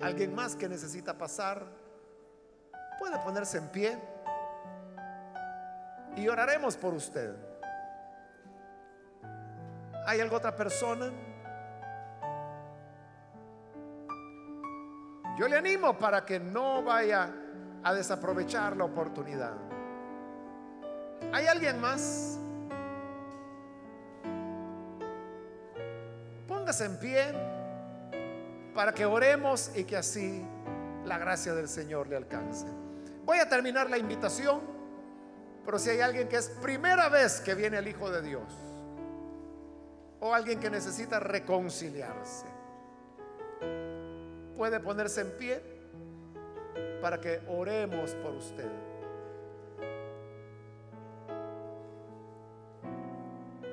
[0.00, 1.66] Alguien más que necesita pasar,
[2.98, 3.98] puede ponerse en pie
[6.16, 7.34] y oraremos por usted.
[10.06, 11.10] ¿Hay alguna otra persona?
[15.36, 17.30] Yo le animo para que no vaya
[17.82, 19.52] a desaprovechar la oportunidad.
[21.32, 22.38] ¿Hay alguien más?
[26.48, 27.34] Póngase en pie
[28.74, 30.42] para que oremos y que así
[31.04, 32.66] la gracia del Señor le alcance.
[33.24, 34.60] Voy a terminar la invitación,
[35.64, 38.52] pero si hay alguien que es primera vez que viene el Hijo de Dios
[40.20, 42.46] o alguien que necesita reconciliarse,
[44.56, 45.62] puede ponerse en pie
[47.00, 48.70] para que oremos por usted.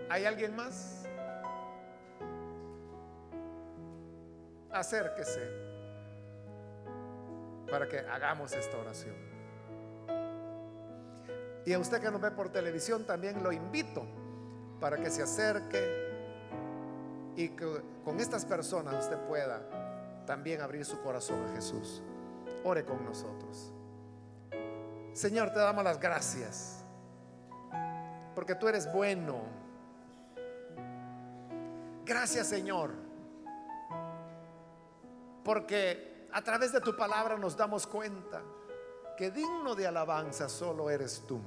[0.09, 1.05] ¿Hay alguien más?
[4.69, 5.41] Acérquese
[7.71, 9.15] para que hagamos esta oración.
[11.65, 14.05] Y a usted que nos ve por televisión también lo invito
[14.79, 16.03] para que se acerque
[17.35, 19.82] y que con estas personas usted pueda
[20.25, 22.01] también abrir su corazón a Jesús.
[22.63, 23.71] Ore con nosotros.
[25.13, 26.83] Señor, te damos las gracias.
[28.33, 29.41] Porque tú eres bueno.
[32.05, 32.91] Gracias, Señor.
[35.43, 38.41] Porque a través de tu palabra nos damos cuenta
[39.17, 41.39] que digno de alabanza solo eres tú.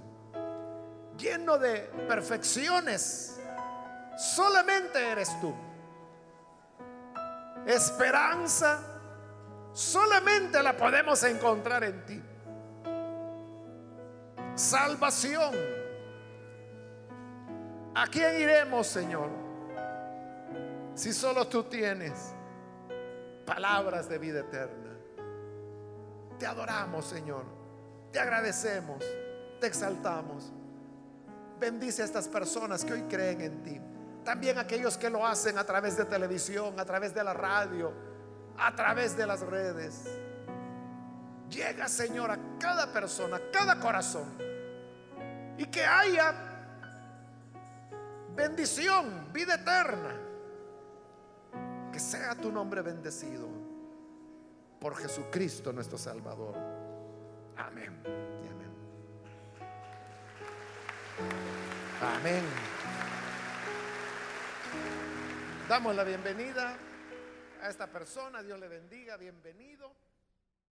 [1.18, 3.40] Lleno de perfecciones,
[4.16, 5.54] solamente eres tú.
[7.66, 8.80] Esperanza
[9.72, 12.22] solamente la podemos encontrar en ti.
[14.54, 15.52] Salvación.
[17.94, 19.30] ¿A quién iremos, Señor?
[20.94, 22.32] Si solo tú tienes
[23.44, 24.96] palabras de vida eterna.
[26.38, 27.44] Te adoramos, Señor.
[28.12, 29.04] Te agradecemos.
[29.60, 30.52] Te exaltamos.
[31.58, 33.80] Bendice a estas personas que hoy creen en ti.
[34.26, 37.92] También aquellos que lo hacen a través de televisión, a través de la radio,
[38.58, 40.02] a través de las redes.
[41.48, 44.36] Llega, Señor, a cada persona, a cada corazón.
[45.56, 46.34] Y que haya
[48.34, 50.16] bendición, vida eterna.
[51.92, 53.46] Que sea tu nombre bendecido
[54.80, 56.56] por Jesucristo nuestro Salvador.
[57.56, 58.02] Amén.
[58.04, 58.72] amén.
[62.02, 62.75] Amén.
[65.68, 66.78] Damos la bienvenida
[67.60, 70.05] a esta persona, Dios le bendiga, bienvenido.